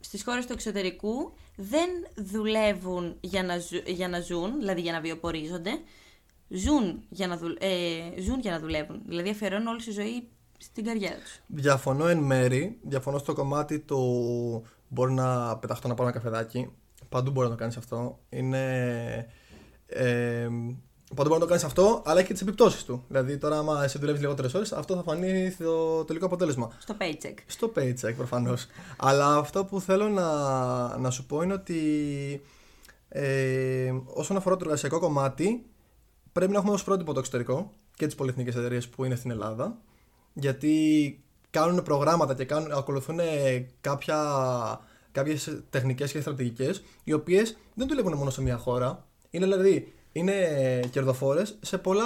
στις 0.01 0.23
χώρες 0.23 0.45
του 0.45 0.53
εξωτερικού 0.53 1.33
δεν 1.55 1.89
δουλεύουν 2.15 3.17
για 3.21 3.43
να, 3.43 3.59
ζου- 3.59 3.87
για 3.89 4.07
να 4.07 4.19
ζουν, 4.19 4.57
δηλαδή 4.59 4.81
για 4.81 4.91
να 4.91 5.01
βιοπορίζονται, 5.01 5.71
ζουν 6.47 7.03
για 7.09 7.27
να, 7.27 7.37
δουλ- 7.37 7.57
ε, 7.63 8.21
ζουν 8.21 8.39
για 8.39 8.51
να 8.51 8.59
δουλεύουν. 8.59 9.01
Δηλαδή 9.07 9.29
αφιερώνουν 9.29 9.67
όλη 9.67 9.81
τη 9.83 9.91
ζωή 9.91 10.27
στην 10.57 10.85
καριέρα 10.85 11.15
τους. 11.15 11.39
Διαφωνώ 11.47 12.07
εν 12.07 12.17
μέρη. 12.17 12.79
Διαφωνώ 12.81 13.17
στο 13.17 13.33
κομμάτι 13.33 13.79
του 13.79 14.63
μπορεί 14.87 15.13
να 15.13 15.57
πεταχτώ 15.57 15.87
να 15.87 15.93
πάω 15.93 16.05
ένα 16.07 16.15
καφεδάκι. 16.15 16.71
Παντού 17.09 17.31
μπορεί 17.31 17.47
να 17.47 17.53
το 17.53 17.59
κάνεις 17.59 17.77
αυτό. 17.77 18.19
Είναι. 18.29 19.27
Ε, 19.85 20.47
παντού 21.15 21.29
μπορεί 21.29 21.33
να 21.33 21.39
το 21.39 21.45
κάνεις 21.45 21.63
αυτό, 21.63 22.01
αλλά 22.05 22.17
έχει 22.19 22.27
και 22.27 22.33
τις 22.33 22.41
επιπτώσεις 22.41 22.83
του. 22.83 23.03
Δηλαδή, 23.07 23.37
τώρα, 23.37 23.57
άμα 23.57 23.83
εσύ 23.83 23.97
δουλεύεις 23.99 24.21
λιγότερες 24.21 24.53
ώρες, 24.53 24.71
αυτό 24.71 24.95
θα 24.95 25.03
φανεί 25.03 25.51
στο 25.51 26.03
τελικό 26.03 26.25
αποτέλεσμα. 26.25 26.71
Στο 26.79 26.95
paycheck. 26.99 27.33
Στο 27.45 27.71
paycheck 27.75 28.13
προφανώς. 28.17 28.67
Αλλά 28.97 29.35
αυτό 29.35 29.65
που 29.65 29.81
θέλω 29.81 30.09
να, 30.09 30.27
να 30.97 31.09
σου 31.09 31.25
πω 31.25 31.41
είναι 31.41 31.53
ότι 31.53 31.81
ε, 33.09 33.93
όσον 34.05 34.37
αφορά 34.37 34.55
το 34.57 34.63
εργασιακό 34.65 34.99
κομμάτι, 34.99 35.65
πρέπει 36.33 36.51
να 36.51 36.57
έχουμε 36.57 36.73
ως 36.73 36.83
πρότυπο 36.83 37.13
το 37.13 37.19
εξωτερικό 37.19 37.71
και 37.95 38.05
τις 38.05 38.15
πολυεθνικές 38.15 38.55
εταιρείες 38.55 38.87
που 38.87 39.03
είναι 39.05 39.15
στην 39.15 39.31
Ελλάδα. 39.31 39.77
Γιατί 40.33 40.75
κάνουν 41.49 41.83
προγράμματα 41.83 42.35
και 42.35 42.45
κάνουν, 42.45 42.71
ακολουθούν 42.71 43.19
κάποια, 43.81 44.17
κάποιες 45.11 45.61
τεχνικές 45.69 46.11
και 46.11 46.21
στρατηγικές 46.21 46.83
οι 47.03 47.13
οποίες 47.13 47.57
δεν 47.73 47.87
δουλεύουν 47.87 48.13
μόνο 48.13 48.29
σε 48.29 48.41
μια 48.41 48.57
χώρα. 48.57 49.05
Είναι 49.29 49.45
δηλαδή 49.45 49.93
είναι 50.11 50.33
κερδοφόρες 50.91 51.57
σε, 51.61 51.77
πολλά, 51.77 52.05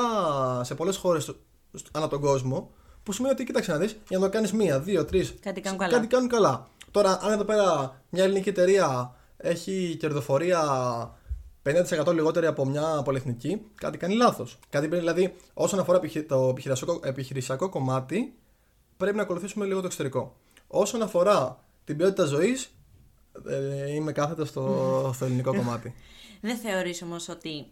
σε 0.63 0.75
πολλές 0.75 0.97
χώρες 0.97 1.23
στο- 1.23 1.35
στο- 1.73 1.89
ανά 1.93 2.07
τον 2.07 2.21
κόσμο 2.21 2.71
που 3.03 3.11
σημαίνει 3.11 3.33
ότι 3.33 3.43
κοίταξε 3.43 3.71
να 3.71 3.77
δεις 3.77 3.97
για 4.09 4.17
να 4.19 4.25
το 4.25 4.31
κάνεις 4.31 4.53
μία, 4.53 4.79
δύο, 4.79 5.05
τρεις 5.05 5.35
Κάτι 5.41 5.61
κάνουν 5.61 5.79
καλά. 5.79 5.93
Κάτι 5.93 6.07
κάνουν 6.07 6.29
καλά. 6.29 6.67
Τώρα, 6.91 7.19
αν 7.21 7.31
εδώ 7.31 7.43
πέρα 7.43 8.01
μια 8.09 8.23
ελληνική 8.23 8.49
εταιρεία 8.49 9.15
έχει 9.37 9.95
κερδοφορία 9.99 10.61
50% 11.63 12.13
λιγότερη 12.13 12.45
από 12.45 12.65
μια 12.65 13.01
πολυεθνική, 13.03 13.61
κάτι 13.75 13.97
κάνει 13.97 14.13
λάθος. 14.15 14.59
Κάτι 14.69 14.87
πρέπει, 14.87 15.03
δηλαδή, 15.03 15.35
όσον 15.53 15.79
αφορά 15.79 15.97
επιχει- 15.97 16.27
το 16.27 16.47
επιχειρησιακό, 16.49 16.99
επιχειρησιακό 17.03 17.69
κομμάτι, 17.69 18.33
πρέπει 18.97 19.15
να 19.15 19.21
ακολουθήσουμε 19.21 19.65
λίγο 19.65 19.79
το 19.79 19.85
εξωτερικό. 19.85 20.35
Όσον 20.67 21.01
αφορά 21.01 21.59
την 21.85 21.97
ποιότητα 21.97 22.25
ζωής, 22.25 22.69
ε, 23.47 23.91
είμαι 23.93 24.11
κάθετος 24.11 24.47
στο, 24.49 25.11
στο 25.15 25.25
ελληνικό 25.25 25.55
κομμάτι. 25.55 25.93
Δεν 26.41 26.57
θεωρείς 26.57 27.01
όμως 27.01 27.29
ότι 27.29 27.65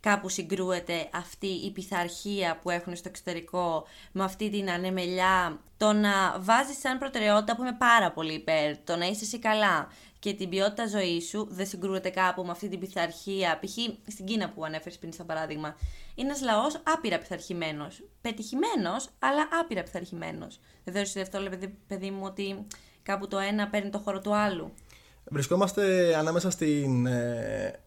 κάπου 0.00 0.28
συγκρούεται 0.28 1.08
αυτή 1.12 1.46
η 1.46 1.70
πειθαρχία 1.70 2.58
που 2.62 2.70
έχουν 2.70 2.96
στο 2.96 3.08
εξωτερικό 3.08 3.86
με 4.12 4.24
αυτή 4.24 4.50
την 4.50 4.70
ανεμελιά. 4.70 5.60
Το 5.76 5.92
να 5.92 6.38
βάζεις 6.40 6.78
σαν 6.78 6.98
προτεραιότητα 6.98 7.56
που 7.56 7.62
είμαι 7.62 7.76
πάρα 7.78 8.12
πολύ 8.12 8.34
υπέρ, 8.34 8.78
το 8.78 8.96
να 8.96 9.06
είσαι 9.06 9.24
εσύ 9.24 9.38
καλά 9.38 9.88
και 10.18 10.32
την 10.32 10.48
ποιότητα 10.48 10.86
ζωής 10.86 11.28
σου 11.28 11.46
δεν 11.50 11.66
συγκρούεται 11.66 12.10
κάπου 12.10 12.44
με 12.44 12.50
αυτή 12.50 12.68
την 12.68 12.78
πειθαρχία. 12.78 13.60
Π.χ. 13.60 13.72
στην 14.06 14.24
Κίνα 14.24 14.50
που 14.50 14.64
ανέφερες 14.64 14.98
πριν, 14.98 15.12
σαν 15.12 15.26
παράδειγμα. 15.26 15.76
Είναι 16.14 16.28
ένας 16.28 16.42
λαός 16.42 16.82
άπειρα 16.82 17.18
πειθαρχημένος. 17.18 18.02
Πετυχημένος, 18.20 19.08
αλλά 19.18 19.48
άπειρα 19.60 19.82
πειθαρχημένος. 19.82 20.60
Δεν 20.84 20.94
θεωρείς 20.94 21.16
αυτό, 21.16 21.50
παιδί, 21.50 21.74
παιδί 21.86 22.10
μου, 22.10 22.22
ότι 22.24 22.66
κάπου 23.02 23.28
το 23.28 23.38
ένα 23.38 23.68
παίρνει 23.68 23.90
το 23.90 23.98
χώρο 23.98 24.20
του 24.20 24.34
άλλου; 24.34 24.72
Βρισκόμαστε 25.24 26.14
ανάμεσα 26.16 26.50
στην, 26.50 27.06
ε, 27.06 27.80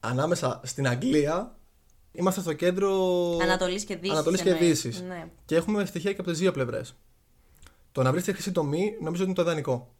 ανάμεσα 0.00 0.60
στην 0.64 0.88
Αγγλία. 0.88 1.56
Είμαστε 2.12 2.40
στο 2.40 2.52
κέντρο 2.52 2.90
Ανατολής 3.42 3.84
και 3.84 3.96
Δύσης. 3.96 4.14
Ανατολής 4.14 4.42
και 4.42 4.54
Δύσης. 4.54 5.00
Ναι. 5.00 5.28
Και 5.44 5.56
έχουμε 5.56 5.84
στοιχεία 5.84 6.12
και 6.12 6.20
από 6.20 6.30
τις 6.30 6.38
δύο 6.38 6.52
πλευρές. 6.52 6.94
Το 7.92 8.02
να 8.02 8.12
βρει 8.12 8.22
τη 8.22 8.32
χρυσή 8.32 8.52
τομή 8.52 8.96
νομίζω 9.00 9.22
ότι 9.22 9.30
είναι 9.30 9.42
το 9.42 9.42
ιδανικό. 9.42 9.94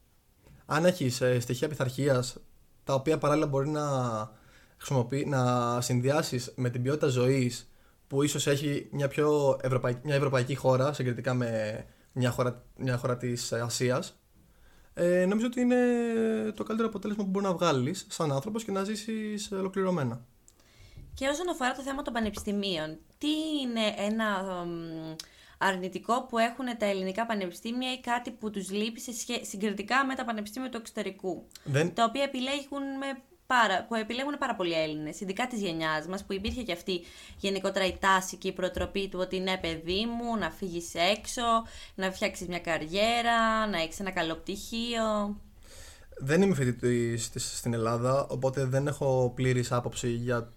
Αν 0.67 0.85
έχεις 0.85 1.21
ε, 1.21 1.41
στοιχεία 1.41 1.69
πειθαρχίας 1.69 2.37
τα 2.85 2.95
οποία 2.95 3.19
παράλληλα 3.19 3.47
μπορεί 3.47 3.69
να, 3.69 4.19
να 5.27 5.81
συνδυάσεις 5.81 6.53
με 6.57 6.71
την 6.71 6.83
ποιότητα 6.83 7.09
ζωής 7.09 7.73
που 8.07 8.23
ίσως 8.23 8.47
έχει 8.47 8.89
μια 8.91 9.09
πιο 9.09 9.59
ευρωπαϊκή, 9.63 10.01
μια 10.05 10.15
ευρωπαϊκή 10.15 10.55
χώρα 10.55 10.93
συγκριτικά 10.93 11.35
με 11.35 11.85
μια 12.13 12.31
χώρα, 12.31 12.65
μια 12.77 12.97
χώρα 12.97 13.17
της 13.17 13.53
Ασίας, 13.53 14.18
ε, 14.99 15.27
νομίζω 15.27 15.47
ότι 15.47 15.61
είναι 15.61 15.77
το 16.57 16.63
καλύτερο 16.63 16.89
αποτέλεσμα 16.89 17.25
που 17.25 17.31
μπορεί 17.31 17.45
να 17.45 17.53
βγάλεις 17.53 18.07
σαν 18.09 18.33
άνθρωπος 18.33 18.65
και 18.65 18.73
να 18.73 18.85
ζήσεις 18.85 19.53
ολοκληρωμένα. 19.53 20.21
Και 21.15 21.29
όσον 21.29 21.49
αφορά 21.49 21.73
το 21.73 21.83
θέμα 21.83 22.03
των 22.03 22.13
πανεπιστημίων, 22.13 22.99
τι 23.19 23.29
είναι 23.63 23.95
ένα 23.97 24.45
αρνητικό 25.59 26.27
που 26.29 26.39
έχουν 26.39 26.67
τα 26.79 26.87
ελληνικά 26.87 27.27
πανεπιστήμια 27.27 27.93
ή 27.93 28.01
κάτι 28.01 28.31
που 28.31 28.51
τους 28.51 28.71
λείπει 28.71 29.01
σε 29.01 29.13
συγκριτικά 29.43 30.07
με 30.07 30.15
τα 30.15 30.25
πανεπιστήμια 30.25 30.69
του 30.69 30.77
εξωτερικού, 30.77 31.47
Δεν... 31.65 31.95
τα 31.95 32.05
οποία 32.05 32.23
επιλέγουν 32.23 32.83
με 32.99 33.23
πάρα, 33.49 33.85
που 33.89 33.95
επιλέγουν 33.95 34.39
πάρα 34.39 34.55
πολλοί 34.55 34.73
Έλληνες, 34.73 35.21
ειδικά 35.21 35.47
της 35.47 35.61
γενιάς 35.61 36.07
μας, 36.07 36.25
που 36.25 36.33
υπήρχε 36.33 36.63
και 36.63 36.73
αυτή 36.73 37.01
γενικότερα 37.39 37.87
η 37.87 37.97
τάση 38.01 38.37
και 38.37 38.49
η 38.49 38.53
προτροπή 38.53 39.09
του 39.09 39.19
ότι 39.21 39.39
ναι, 39.39 39.59
παιδί 39.59 40.07
μου, 40.07 40.37
να 40.37 40.51
φύγεις 40.51 40.95
έξω, 40.95 41.43
να 41.95 42.11
φτιάξεις 42.11 42.49
μια 42.49 42.59
καριέρα, 42.59 43.67
να 43.67 43.81
έχεις 43.81 44.01
ένα 44.01 44.11
καλό 44.11 44.35
πτυχίο. 44.35 45.37
Δεν 46.19 46.43
είμαι 46.43 46.55
φοιτητή 46.55 47.17
στην 47.39 47.75
Ελλάδα, 47.75 48.27
οπότε 48.29 48.65
δεν 48.65 48.87
έχω 48.87 49.33
πλήρης 49.35 49.73
άποψη 49.73 50.09
για, 50.09 50.53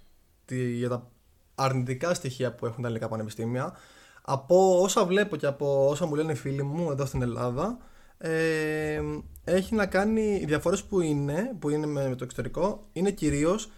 τη, 0.46 0.72
για 0.72 0.90
τα 0.90 1.08
αρνητικά 1.56 2.14
στοιχεία 2.14 2.56
που 2.56 2.66
έχουν 2.66 2.82
τα 2.82 2.88
ελληνικά 2.88 3.08
πανεπιστήμια. 3.08 3.78
Από 4.22 4.82
όσα 4.82 5.06
βλέπω 5.06 5.36
και 5.36 5.46
από 5.46 5.90
όσα 5.90 6.06
μου 6.06 6.16
λένε 6.16 6.32
οι 6.32 6.36
φίλοι 6.36 6.64
μου 6.64 6.92
εδώ 6.92 7.06
στην 7.06 7.22
Ελλάδα, 7.22 7.78
ε, 8.22 9.02
έχει 9.44 9.76
να 9.76 9.86
κάνει, 9.86 10.40
οι 10.42 10.46
διαφορές 10.46 10.84
που 10.84 11.02
είναι, 11.02 11.56
που 11.60 11.70
είναι 11.70 11.86
με, 11.86 12.16
το 12.16 12.24
εξωτερικό, 12.24 12.88
είναι 12.94 13.12
κυρίως 13.12 13.72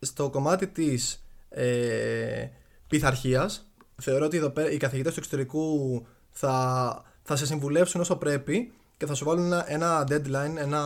στο 0.00 0.30
κομμάτι 0.30 0.66
της 0.66 1.24
ε, 1.48 2.46
πειθαρχίας. 2.86 3.70
Θεωρώ 4.02 4.24
ότι 4.24 4.36
εδώ 4.36 4.52
οι 4.72 4.76
καθηγητές 4.76 5.12
του 5.12 5.18
εξωτερικού 5.18 6.06
θα, 6.30 7.04
θα 7.22 7.36
σε 7.36 7.46
συμβουλεύσουν 7.46 8.00
όσο 8.00 8.16
πρέπει 8.16 8.72
και 8.96 9.06
θα 9.06 9.14
σου 9.14 9.24
βάλουν 9.24 9.44
ένα, 9.44 9.64
ένα 9.72 10.02
deadline, 10.02 10.56
ένα, 10.56 10.82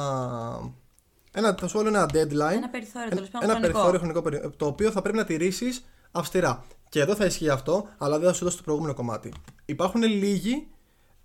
ένα, 1.32 1.56
θα 1.60 1.68
σου 1.68 1.76
βάλουν 1.78 1.94
ένα 1.94 2.06
deadline. 2.12 2.52
Ένα 2.52 2.68
περιθώριο, 2.70 3.08
ένα, 3.12 3.28
ένα 3.40 3.60
περιθώριο 3.60 3.98
χρονικό, 3.98 4.50
το 4.56 4.66
οποίο 4.66 4.90
θα 4.90 5.02
πρέπει 5.02 5.16
να 5.16 5.24
τηρήσεις 5.24 5.84
αυστηρά. 6.10 6.64
Και 6.88 7.00
εδώ 7.00 7.14
θα 7.14 7.24
ισχύει 7.24 7.48
αυτό, 7.48 7.88
αλλά 7.98 8.18
δεν 8.18 8.28
θα 8.28 8.34
σου 8.34 8.44
δώσει 8.44 8.56
το 8.56 8.62
προηγούμενο 8.62 8.94
κομμάτι. 8.94 9.32
Υπάρχουν 9.64 10.02
λίγοι 10.02 10.68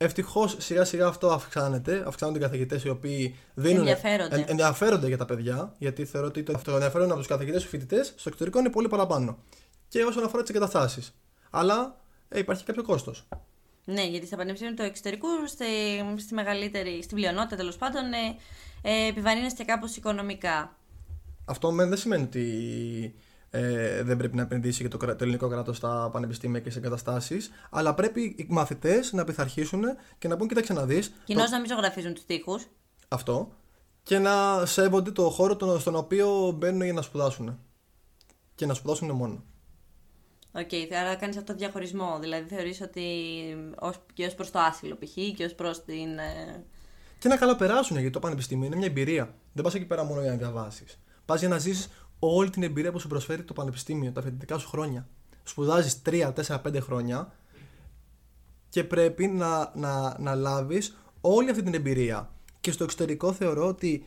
Ευτυχώς 0.01 0.55
σιγά 0.59 0.85
σιγά 0.85 1.07
αυτό 1.07 1.27
αυξάνεται. 1.27 2.03
Αυξάνονται 2.07 2.37
οι 2.37 2.41
καθηγητές 2.41 2.83
οι 2.83 2.89
οποίοι 2.89 3.35
δίνουν. 3.53 3.77
Ενδιαφέρονται. 3.77 4.45
ενδιαφέρονται 4.47 5.07
για 5.07 5.17
τα 5.17 5.25
παιδιά. 5.25 5.73
Γιατί 5.77 6.05
θεωρώ 6.05 6.27
ότι 6.27 6.43
το 6.43 6.61
ενδιαφέρον 6.65 7.09
από 7.09 7.17
τους 7.17 7.27
καθηγητές 7.27 7.61
και 7.61 7.67
φοιτητές 7.67 8.07
στο 8.07 8.23
εξωτερικό 8.25 8.59
είναι 8.59 8.69
πολύ 8.69 8.87
παραπάνω. 8.87 9.37
Και 9.87 10.03
όσον 10.03 10.23
αφορά 10.23 10.41
τις 10.41 10.51
εγκαταστάσεις. 10.51 11.15
Αλλά 11.49 12.01
ε, 12.29 12.39
υπάρχει 12.39 12.63
κάποιο 12.63 12.83
κόστος. 12.83 13.27
Ναι, 13.85 14.07
γιατί 14.07 14.25
στα 14.25 14.37
πανεπιστήμια 14.37 14.75
του 14.75 14.81
εξωτερικού, 14.81 15.27
στη, 15.45 15.65
στη 16.17 16.33
μεγαλύτερη, 16.33 17.03
στην 17.03 17.15
πλειονότητα 17.15 17.55
τέλος 17.55 17.77
πάντων, 17.77 18.03
ε, 18.13 18.37
ε, 18.81 19.07
επιβαρύνεστε 19.07 19.63
κάπως 19.63 19.95
οικονομικά. 19.95 20.75
Αυτό 21.45 21.71
δεν 21.71 21.97
σημαίνει 21.97 22.23
ότι 22.23 23.15
ε, 23.49 24.03
δεν 24.03 24.17
πρέπει 24.17 24.35
να 24.35 24.41
επενδύσει 24.41 24.81
και 24.81 24.87
το, 24.87 24.97
το 24.97 25.17
ελληνικό 25.19 25.47
κράτος 25.47 25.77
στα 25.77 26.09
πανεπιστήμια 26.11 26.59
και 26.59 26.69
σε 26.69 26.77
εγκαταστάσεις. 26.77 27.51
Αλλά 27.69 27.93
πρέπει 27.93 28.21
οι 28.21 28.45
μαθητές 28.49 29.13
να 29.13 29.23
πειθαρχήσουν 29.23 29.83
και 30.17 30.27
να 30.27 30.37
πούν: 30.37 30.47
Κοίταξε 30.47 30.73
να 30.73 30.85
δεις. 30.85 31.13
Κοινώς 31.23 31.45
το... 31.45 31.51
να 31.51 31.59
μην 31.59 31.69
ζωγραφίζουν 31.69 32.13
τους 32.13 32.25
τοίχους. 32.25 32.67
Αυτό. 33.07 33.51
Και 34.03 34.19
να 34.19 34.65
σέβονται 34.65 35.11
το 35.11 35.29
χώρο 35.29 35.79
στον 35.79 35.95
οποίο 35.95 36.51
μπαίνουν 36.57 36.81
για 36.81 36.93
να 36.93 37.01
σπουδάσουν. 37.01 37.59
Και 38.55 38.65
να 38.65 38.73
σπουδάσουν 38.73 39.11
μόνο. 39.11 39.43
OK, 40.51 40.69
okay, 40.71 40.93
άρα 40.99 41.15
κάνεις 41.15 41.37
αυτό 41.37 41.51
το 41.51 41.57
διαχωρισμό. 41.57 42.17
Δηλαδή 42.19 42.55
θεωρείς 42.55 42.81
ότι 42.81 43.03
ως, 43.79 43.95
και 44.13 44.25
ως 44.25 44.35
προς 44.35 44.51
το 44.51 44.59
άσυλο 44.59 44.95
π.χ. 44.95 45.35
και 45.35 45.43
ως 45.43 45.53
προς 45.53 45.83
την. 45.83 46.17
Ε... 46.17 46.63
Και 47.19 47.27
να 47.27 47.37
καλά 47.37 47.55
περάσουν 47.55 47.97
γιατί 47.97 48.13
το 48.13 48.19
πανεπιστήμιο 48.19 48.65
είναι 48.65 48.75
μια 48.75 48.87
εμπειρία. 48.87 49.35
Δεν 49.53 49.63
πας 49.63 49.73
εκεί 49.73 49.85
πέρα 49.85 50.03
μόνο 50.03 50.21
για 50.21 50.31
να 50.31 50.37
διαβάσεις. 50.37 50.99
Πας 51.25 51.39
για 51.39 51.49
να 51.49 51.57
ζήσει 51.57 51.89
όλη 52.19 52.49
την 52.49 52.63
εμπειρία 52.63 52.91
που 52.91 52.99
σου 52.99 53.07
προσφέρει 53.07 53.43
το 53.43 53.53
πανεπιστήμιο, 53.53 54.11
τα 54.11 54.21
φοιτητικά 54.21 54.57
σου 54.57 54.67
χρόνια. 54.67 55.07
Σπουδάζεις 55.43 56.01
3, 56.05 56.33
4, 56.33 56.61
5 56.61 56.77
χρόνια 56.81 57.31
και 58.69 58.83
πρέπει 58.83 59.27
να, 59.27 59.71
να, 59.75 60.19
να 60.19 60.35
λάβεις 60.35 60.97
όλη 61.21 61.49
αυτή 61.49 61.63
την 61.63 61.73
εμπειρία. 61.73 62.29
Και 62.61 62.71
στο 62.71 62.83
εξωτερικό 62.83 63.33
θεωρώ 63.33 63.67
ότι, 63.67 64.05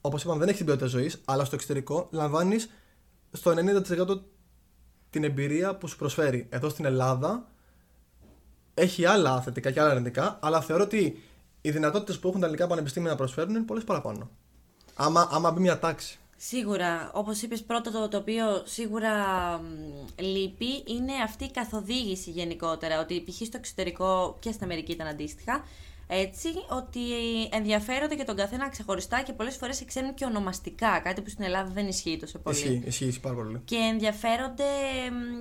όπως 0.00 0.22
είπαμε, 0.22 0.38
δεν 0.38 0.48
έχει 0.48 0.56
την 0.56 0.66
ποιότητα 0.66 0.86
ζωής, 0.86 1.20
αλλά 1.24 1.44
στο 1.44 1.54
εξωτερικό 1.54 2.08
λαμβάνεις 2.10 2.70
στο 3.32 3.50
90% 3.50 4.20
την 5.10 5.24
εμπειρία 5.24 5.76
που 5.76 5.88
σου 5.88 5.96
προσφέρει. 5.96 6.46
Εδώ 6.50 6.68
στην 6.68 6.84
Ελλάδα 6.84 7.50
έχει 8.74 9.04
άλλα 9.04 9.40
θετικά 9.40 9.70
και 9.70 9.80
άλλα 9.80 9.90
αρνητικά, 9.90 10.38
αλλά 10.42 10.60
θεωρώ 10.60 10.82
ότι 10.82 11.22
οι 11.60 11.70
δυνατότητες 11.70 12.18
που 12.18 12.28
έχουν 12.28 12.40
τα 12.40 12.46
ελληνικά 12.46 12.66
πανεπιστήμια 12.68 13.10
να 13.10 13.16
προσφέρουν 13.16 13.54
είναι 13.54 13.64
πολλές 13.64 13.84
παραπάνω. 13.84 14.30
Άμα, 14.94 15.28
άμα 15.30 15.50
μπει 15.50 15.60
μια 15.60 15.78
τάξη. 15.78 16.18
Σίγουρα, 16.44 17.10
όπως 17.14 17.42
είπες 17.42 17.62
πρώτο 17.62 17.90
το, 17.90 18.08
το 18.08 18.16
οποίο 18.16 18.62
σίγουρα 18.64 19.14
λείπει 20.18 20.82
είναι 20.86 21.12
αυτή 21.24 21.44
η 21.44 21.50
καθοδήγηση 21.50 22.30
γενικότερα, 22.30 23.00
ότι 23.00 23.24
π.χ. 23.24 23.34
στο 23.34 23.56
εξωτερικό 23.56 24.36
και 24.40 24.52
στην 24.52 24.64
Αμερική 24.64 24.92
ήταν 24.92 25.06
αντίστοιχα, 25.06 25.64
έτσι 26.06 26.48
ότι 26.70 27.00
ενδιαφέρονται 27.50 28.14
για 28.14 28.24
τον 28.24 28.36
καθένα 28.36 28.68
ξεχωριστά 28.68 29.22
και 29.22 29.32
πολλές 29.32 29.56
φορές 29.56 29.84
ξέρουν 29.84 30.14
και 30.14 30.24
ονομαστικά, 30.24 31.00
κάτι 31.00 31.20
που 31.20 31.30
στην 31.30 31.44
Ελλάδα 31.44 31.70
δεν 31.70 31.88
ισχύει 31.88 32.16
τόσο 32.16 32.38
πολύ. 32.38 32.56
Ισχύει, 32.56 32.82
ισχύει, 32.86 33.04
ισχύει 33.04 33.20
πάρα 33.20 33.34
πολύ. 33.34 33.60
Και 33.64 33.76
ενδιαφέρονται 33.76 34.64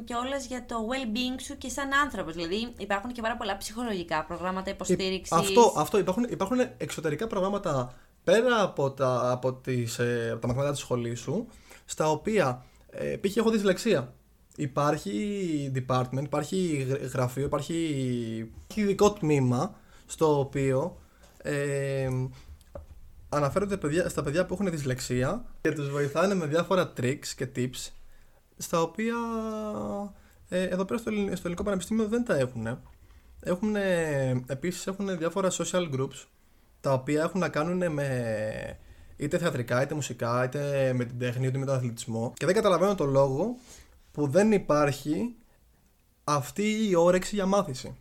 και 0.04 0.14
όλες 0.14 0.46
για 0.46 0.66
το 0.66 0.76
well-being 0.92 1.42
σου 1.42 1.58
και 1.58 1.70
σαν 1.70 1.94
άνθρωπος, 1.94 2.34
δηλαδή 2.34 2.74
υπάρχουν 2.78 3.12
και 3.12 3.22
πάρα 3.22 3.38
πολλά 3.38 3.58
ψυχολογικά 3.58 4.26
προγράμματα 4.26 4.70
υποστήριξης. 4.70 5.38
Αυτό, 5.38 5.74
αυτό 5.78 5.98
υπάρχουν, 5.98 6.24
υπάρχουν 6.30 6.60
εξωτερικά 6.78 7.28
προγράμματα 7.28 7.96
πέρα 8.24 8.62
από 8.62 8.92
τα, 8.92 9.32
από 9.32 9.54
τις, 9.54 10.00
ε, 10.00 10.30
από 10.32 10.42
τα 10.42 10.48
μαθηματικά 10.48 10.72
της 10.72 10.82
σχολής 10.82 11.20
σου, 11.20 11.48
στα 11.86 12.10
οποία 12.10 12.66
ε, 12.90 13.18
π.χ. 13.22 13.38
έχω 13.38 13.50
δυσλεξία. 13.50 14.14
Υπάρχει 14.56 15.72
department, 15.76 16.24
υπάρχει 16.24 16.88
γραφείο, 17.14 17.46
υπάρχει, 17.46 17.76
υπάρχει 18.68 18.82
ειδικό 18.82 19.14
τμήμα 19.14 19.76
στο 20.06 20.40
οποίο 20.40 20.98
ε, 21.38 22.10
αναφέρονται 23.30 23.78
παιδιά, 23.78 24.10
στα 24.10 24.24
παιδιά 24.24 24.46
που 24.46 24.54
έχουν 24.54 24.72
δυσλεξία 24.72 25.46
και 25.62 25.72
τους 25.72 25.90
βοηθάνε 25.90 26.34
με 26.34 26.46
διάφορα 26.46 26.94
tricks 26.98 27.28
και 27.36 27.48
tips 27.56 27.90
στα 28.58 28.82
οποία 28.82 29.16
ε, 30.50 30.64
εδώ 30.64 30.86
πέρα 30.86 31.00
στο, 31.00 31.12
στο 31.12 31.42
ελληνικό 31.44 31.64
πανεπιστήμιο 31.64 32.08
δεν 32.08 32.26
τα 32.26 32.36
έχουν. 32.36 32.80
Έχουν, 33.40 33.76
επίσης 34.46 34.88
έχουν 34.88 35.18
διάφορα 35.18 35.52
social 35.52 35.90
groups 35.96 36.26
τα 36.82 36.94
οποία 36.94 37.22
έχουν 37.22 37.40
να 37.40 37.50
κάνουν 37.50 37.92
με 37.92 38.80
είτε 39.18 39.38
θεατρικά, 39.38 39.82
είτε 39.82 39.96
μουσικά, 39.96 40.44
είτε 40.44 40.94
με 40.96 41.06
την 41.06 41.20
τέχνη, 41.20 41.48
είτε 41.48 41.58
με 41.58 41.66
τον 41.66 41.76
αθλητισμό. 41.76 42.34
Και 42.36 42.46
δεν 42.46 42.56
καταλαβαίνω 42.56 42.96
τον 42.96 43.10
λόγο 43.10 43.56
που 44.12 44.28
δεν 44.28 44.52
υπάρχει 44.52 45.36
αυτή 46.24 46.90
η 46.90 46.96
όρεξη 46.96 47.36
για 47.36 47.46
μάθηση. 47.46 47.96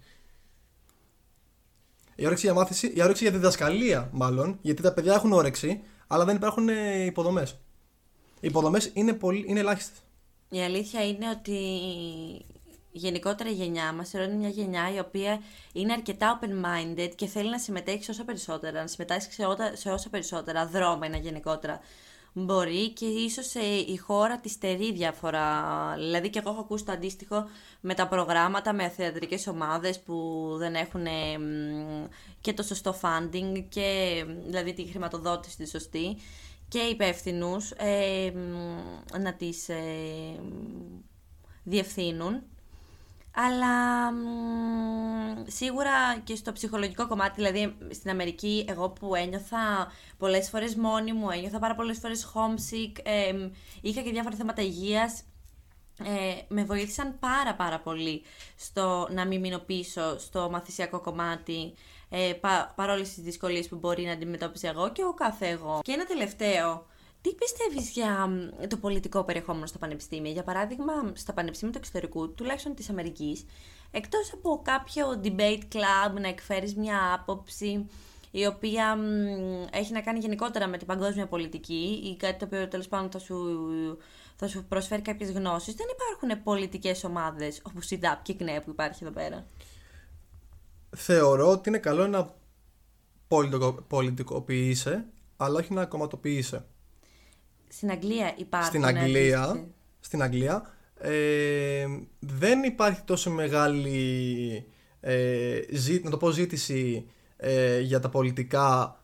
Η 2.15 2.27
όρεξη 2.27 2.47
για 2.47 2.55
μάθηση, 2.55 2.93
η 2.97 3.03
όρεξη 3.03 3.23
για 3.23 3.33
διδασκαλία 3.33 4.09
μάλλον, 4.13 4.59
γιατί 4.63 4.83
τα 4.83 4.93
παιδιά 4.93 5.15
έχουν 5.15 5.33
όρεξη, 5.33 5.81
αλλά 6.07 6.25
δεν 6.25 6.37
υπάρχουν 6.37 6.69
υποδομές. 7.07 7.51
Οι 8.41 8.47
υποδομές 8.47 8.91
είναι, 8.95 9.19
είναι 9.47 9.61
ελάχιστες. 9.61 9.99
Η 10.49 10.63
αλήθεια 10.63 11.07
είναι 11.07 11.29
ότι 11.29 11.59
γενικότερα 12.93 13.51
η 13.51 13.53
γενιά 13.53 13.93
μας 13.93 14.09
θεωρώ 14.09 14.27
είναι 14.27 14.39
μια 14.39 14.49
γενιά 14.49 14.95
η 14.95 14.99
οποία 14.99 15.43
είναι 15.73 15.93
αρκετά 15.93 16.39
open-minded 16.39 17.11
και 17.15 17.27
θέλει 17.27 17.51
να 17.51 17.59
συμμετέχει 17.59 18.05
σε 18.05 18.11
όσα 18.11 18.25
περισσότερα, 18.25 18.81
να 18.81 18.87
συμμετάσχει 18.87 19.33
σε, 19.33 19.45
όσα, 19.45 19.73
σε 19.77 19.91
όσα 19.91 20.09
περισσότερα 20.09 20.67
δρόμενα 20.67 21.17
γενικότερα. 21.17 21.81
Μπορεί 22.33 22.91
και 22.91 23.07
ίσως 23.07 23.55
ε, 23.55 23.77
η 23.87 23.97
χώρα 23.97 24.41
της 24.41 24.53
στερεί 24.53 24.93
διαφορά. 24.93 25.65
Δηλαδή 25.97 26.31
και 26.31 26.39
εγώ 26.39 26.51
έχω 26.51 26.61
ακούσει 26.61 26.85
το 26.85 26.93
αντίστοιχο 26.93 27.49
με 27.81 27.95
τα 27.95 28.09
προγράμματα, 28.09 28.73
με 28.73 28.89
θεατρικές 28.89 29.47
ομάδες 29.47 30.01
που 30.01 30.47
δεν 30.59 30.75
έχουν 30.75 31.07
ε, 31.07 31.11
και 32.41 32.53
το 32.53 32.63
σωστό 32.63 33.01
funding 33.03 33.65
και 33.69 34.25
δηλαδή 34.47 34.73
τη 34.73 34.85
χρηματοδότηση 34.85 35.57
τη 35.57 35.69
σωστή 35.69 36.17
και 36.69 36.79
υπεύθυνους 36.79 37.71
ε, 37.71 38.33
να 39.19 39.35
τις 39.35 39.69
ε, 39.69 39.77
διευθύνουν 41.63 42.43
αλλά 43.35 44.13
σίγουρα 45.47 46.19
και 46.25 46.35
στο 46.35 46.53
ψυχολογικό 46.53 47.07
κομμάτι, 47.07 47.33
δηλαδή 47.35 47.77
στην 47.91 48.11
Αμερική, 48.11 48.65
εγώ 48.69 48.91
που 48.91 49.15
ένιωθα 49.15 49.93
πολλές 50.19 50.49
φορές 50.49 50.75
μόνη 50.75 51.13
μου, 51.13 51.31
ένιωθα 51.31 51.59
πάρα 51.59 51.75
πολλές 51.75 51.99
φορές 51.99 52.33
homesick, 52.35 52.99
είχα 53.81 54.01
και 54.01 54.11
διάφορα 54.11 54.37
θέματα 54.37 54.63
υγείας, 54.63 55.23
ε, 56.05 56.45
με 56.49 56.65
βοήθησαν 56.65 57.19
πάρα 57.19 57.55
πάρα 57.55 57.81
πολύ 57.81 58.23
στο 58.57 59.09
να 59.11 59.27
μην 59.27 59.41
μείνω 59.41 59.59
πίσω 59.59 60.19
στο 60.19 60.51
μαθησιακό 60.51 61.01
κομμάτι, 61.01 61.75
ε, 62.09 62.33
πα, 62.41 62.73
παρόλες 62.77 63.15
τις 63.15 63.23
δυσκολίες 63.25 63.69
που 63.69 63.77
μπορεί 63.77 64.05
να 64.05 64.13
αντιμετώπιζε 64.13 64.69
εγώ 64.69 64.93
και 64.93 65.05
ο 65.05 65.15
κάθε 65.15 65.47
εγώ. 65.49 65.81
Και 65.83 65.93
ένα 65.93 66.05
τελευταίο, 66.05 66.87
τι 67.23 67.35
πιστεύεις 67.35 67.91
για 67.91 68.29
το 68.69 68.77
πολιτικό 68.77 69.25
περιεχόμενο 69.25 69.67
στα 69.67 69.79
πανεπιστήμια, 69.79 70.31
για 70.31 70.43
παράδειγμα 70.43 70.93
στα 71.13 71.33
πανεπιστήμια 71.33 71.75
του 71.75 71.81
εξωτερικού, 71.81 72.35
τουλάχιστον 72.35 72.75
της 72.75 72.91
Αμερικής, 72.91 73.45
εκτός 73.91 74.33
από 74.33 74.61
κάποιο 74.65 75.21
debate 75.25 75.63
club 75.73 76.21
να 76.21 76.29
εκφέρεις 76.29 76.75
μια 76.75 77.15
άποψη 77.15 77.87
η 78.31 78.47
οποία 78.47 78.99
έχει 79.73 79.93
να 79.93 80.01
κάνει 80.01 80.19
γενικότερα 80.19 80.67
με 80.67 80.77
την 80.77 80.87
παγκόσμια 80.87 81.27
πολιτική 81.27 82.01
ή 82.05 82.17
κάτι 82.17 82.39
το 82.39 82.45
οποίο 82.45 82.69
τέλος 82.69 82.89
πάντων 82.89 83.11
θα 83.11 83.19
σου, 83.19 83.37
θα 84.37 84.49
σου 84.49 84.65
προσφέρει 84.69 85.03
κάποιες 85.03 85.31
γνώσεις, 85.31 85.75
δεν 85.75 85.87
υπάρχουν 85.91 86.43
πολιτικές 86.43 87.05
ομάδες 87.05 87.61
όπως 87.63 87.91
η 87.91 88.01
DAP 88.03 88.19
και 88.23 88.33
η 88.33 88.35
ΚΝΕ 88.35 88.61
που 88.61 88.71
υπάρχει 88.71 89.05
εδώ 89.05 89.13
πέρα. 89.13 89.47
Θεωρώ 90.97 91.51
ότι 91.51 91.69
είναι 91.69 91.79
καλό 91.79 92.07
να 92.07 92.35
πολιτικοποιείσαι, 93.89 95.05
αλλά 95.37 95.59
όχι 95.59 95.75
να 95.75 95.87
κομματοποιείσαι. 95.87 96.65
Στην 97.73 97.91
Αγγλία 97.91 98.35
υπάρχουν. 98.37 98.69
Στην 98.69 98.85
Αγγλία, 98.85 99.67
στην 100.01 100.23
Αγγλία 100.23 100.75
ε, 101.01 101.87
δεν 102.19 102.63
υπάρχει 102.63 103.03
τόσο 103.03 103.31
μεγάλη 103.31 104.65
ε, 105.01 105.61
να 106.03 106.11
το 106.11 106.17
πω, 106.17 106.31
ζήτηση 106.31 107.07
ε, 107.37 107.81
για 107.81 108.01
τα 108.01 108.09
πολιτικά 108.09 108.97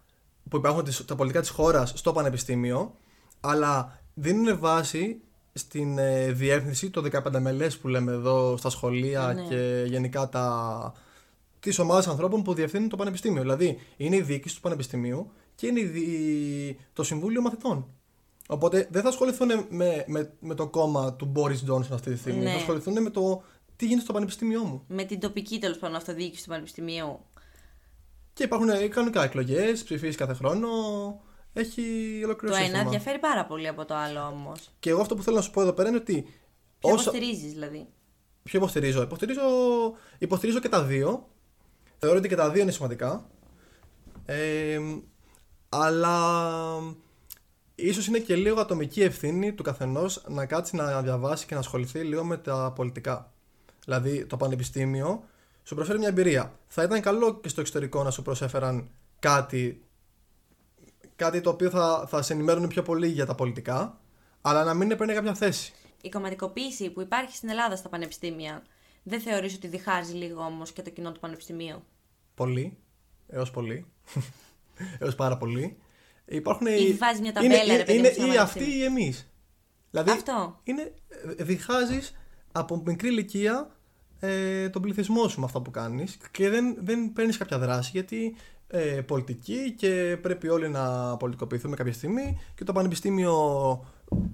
που 0.48 0.57
υπάρχουν 0.57 0.85
τα 1.07 1.14
πολιτικά 1.14 1.40
της 1.40 1.50
χώρας 1.50 1.92
στο 1.96 2.12
πανεπιστήμιο 2.12 2.96
αλλά 3.40 4.00
δίνουν 4.14 4.59
βάση 4.59 5.20
στην 5.52 5.98
ε, 5.98 6.33
διεύθυνση 6.33 6.90
των 6.90 7.09
15 7.12 7.40
μελές 7.40 7.79
που 7.79 7.88
λέμε 7.88 8.12
εδώ 8.12 8.57
στα 8.57 8.70
σχολεία 8.70 9.33
ναι. 9.33 9.42
και 9.42 9.85
γενικά 9.87 10.29
τα, 10.29 10.94
τις 11.61 11.79
ομάδες 11.79 12.07
ανθρώπων 12.07 12.42
που 12.42 12.55
διευθύνουν 12.55 12.88
το 12.88 12.96
πανεπιστήμιο. 12.96 13.42
Δηλαδή 13.42 13.79
είναι 13.96 14.16
η 14.16 14.20
διοίκηση 14.22 14.55
του 14.55 14.61
πανεπιστημίου 14.61 15.31
και 15.55 15.66
είναι 15.66 15.81
η, 15.81 16.79
το 16.92 17.02
Συμβούλιο 17.02 17.40
Μαθητών. 17.42 17.87
Οπότε 18.48 18.88
δεν 18.90 19.02
θα 19.02 19.09
ασχοληθούν 19.09 19.48
με, 19.68 20.04
με, 20.06 20.32
με 20.40 20.54
το 20.54 20.68
κόμμα 20.68 21.14
του 21.14 21.24
Μπόρι 21.24 21.54
Τζόνσον 21.54 21.94
αυτή 21.94 22.12
τη 22.12 22.18
στιγμή. 22.18 22.44
Ναι. 22.44 22.50
Θα 22.50 22.56
ασχοληθούν 22.56 23.02
με 23.02 23.11
το 23.11 23.42
τι 23.76 23.85
γίνεται 23.85 24.02
στο 24.02 24.12
πανεπιστήμιό 24.12 24.64
μου. 24.64 24.85
Με 24.88 25.04
την 25.04 25.20
τοπική 25.20 25.59
τέλος 25.59 25.78
πάντων 25.78 25.96
αυτοδιοίκηση 25.96 26.42
του 26.42 26.48
πανεπιστημίου. 26.48 27.20
Και 28.32 28.44
υπάρχουν 28.44 28.68
κανονικά 28.90 29.24
εκλογές, 29.24 29.82
ψηφίσει 29.82 30.16
κάθε 30.16 30.32
χρόνο. 30.32 30.68
Έχει 31.52 31.82
ολοκληρώσει. 32.24 32.61
Το 32.61 32.66
ένα 32.78 32.90
διαφέρει 32.90 33.18
πάρα 33.18 33.46
πολύ 33.46 33.68
από 33.68 33.85
το 33.85 33.94
άλλο 33.94 34.20
όμως. 34.26 34.70
Και 34.78 34.90
εγώ 34.90 35.00
αυτό 35.00 35.14
που 35.14 35.22
θέλω 35.22 35.37
να 35.37 35.42
σου 35.42 35.50
πω 35.50 35.61
εδώ 35.61 35.72
πέρα 35.72 35.88
είναι 35.88 35.98
ότι. 35.98 36.26
Ποιο 36.78 36.92
όσα... 36.92 37.11
υποστηρίζεις 37.11 37.52
δηλαδή; 37.52 37.87
Ποιο 38.42 38.59
υποστηρίζω; 38.59 39.02
υποστηρίζω. 39.02 39.42
Υποστηρίζω 40.18 40.59
και 40.59 40.68
τα 40.68 40.82
δύο. 40.82 41.28
Θεωρώ 41.98 42.18
ότι 42.18 42.28
και 42.28 42.37
τα 42.37 42.50
δύο 42.50 42.62
είναι 42.62 42.70
σημαντικά. 42.70 43.26
Ε, 44.24 44.78
αλλά 45.68 46.18
ίσως 47.77 48.07
είναι 48.07 48.19
και 48.19 48.37
λίγο 48.37 48.61
ατομική 48.61 49.03
ευθύνη 49.03 49.53
του 49.53 49.62
καθενός 49.62 50.25
να 50.29 50.47
κάτσει 50.47 50.77
να 50.77 51.03
διαβάσει 51.03 51.47
και 51.47 51.55
να 51.55 51.61
ασχοληθεί 51.61 52.01
λίγο 52.01 52.25
με 52.25 52.37
τα 52.37 52.73
πολιτικά. 52.75 53.33
Δηλαδή 53.85 54.27
το 54.27 54.37
πανεπιστήμιο 54.37 55.25
σου 55.62 55.75
προσφέρει 55.75 55.99
μια 55.99 56.09
εμπειρία. 56.09 56.59
Θα 56.67 56.83
ήταν 56.83 57.01
καλό 57.01 57.41
και 57.41 57.49
στο 57.49 57.61
εξωτερικό 57.61 58.03
να 58.03 58.11
σου 58.11 58.23
προσέφεραν 58.23 58.91
κάτι, 59.19 59.85
κάτι 61.17 61.41
το 61.41 61.51
οποίο 61.51 61.71
θα, 61.71 62.07
θα 62.09 62.23
σε 62.23 62.33
ενημέρωνε 62.33 62.67
πιο 62.67 62.83
πολύ 62.83 63.09
για 63.09 63.27
τα 63.27 63.35
πολιτικά, 63.35 64.01
αλλά 64.41 64.65
να 64.65 64.75
μην 64.75 64.97
παίρνει 64.97 65.15
κάποια 65.15 65.35
θέση. 65.35 65.73
Η 66.01 66.09
κομματικοποίηση 66.09 66.91
που 66.91 67.01
υπάρχει 67.01 67.37
στην 67.37 67.49
Ελλάδα 67.49 67.77
στα 67.77 67.89
πανεπιστήμια 67.89 68.62
δεν 69.03 69.21
θεωρείς 69.21 69.55
ότι 69.55 69.67
διχάζει 69.67 70.12
λίγο 70.12 70.43
όμως 70.43 70.73
και 70.73 70.83
το 70.83 70.91
κοινό 70.91 71.12
του 71.12 71.21
πανεπιστημίου; 71.21 71.85
Πολύ, 72.35 72.77
έως 73.29 73.51
πολύ, 73.51 73.87
έως 74.99 75.15
πάρα 75.15 75.37
πολύ. 75.37 75.77
Υπάρχουν. 76.27 76.67
Ή 76.67 76.93
βάζεις 76.93 77.21
μια 77.21 77.33
ταμπέλα, 77.33 77.62
είναι, 77.62 77.83
ρε 77.83 77.93
Είναι 77.93 78.09
ή 78.09 78.37
αυτοί 78.37 78.77
ή 78.77 78.85
εμείς. 78.85 79.31
Δηλαδή, 79.91 80.11
Αυτό. 80.11 80.61
Είναι, 80.62 80.93
διχάζεις 81.39 82.15
από 82.53 82.83
μικρή 82.87 83.09
ηλικία 83.09 83.77
ε, 84.21 84.69
τον 84.69 84.83
πληθυσμό 84.83 85.29
σου 85.29 85.41
με 85.41 85.47
αυτά 85.47 85.61
που 85.61 85.71
κάνεις 85.71 86.19
και 86.31 86.49
δεν, 86.49 86.77
δεν 86.81 87.12
παίρνεις 87.12 87.37
κάποια 87.37 87.59
δράση 87.59 87.91
γιατί 87.93 88.37
ε, 88.69 89.01
πολιτική 89.01 89.75
και 89.77 90.19
πρέπει 90.23 90.49
όλοι 90.49 90.69
να 90.69 91.17
πολιτικοποιηθούμε 91.17 91.77
κάποια 91.77 91.93
στιγμή 91.93 92.39
και 92.55 92.65
το 92.65 92.73
πανεπιστήμιο. 92.73 93.35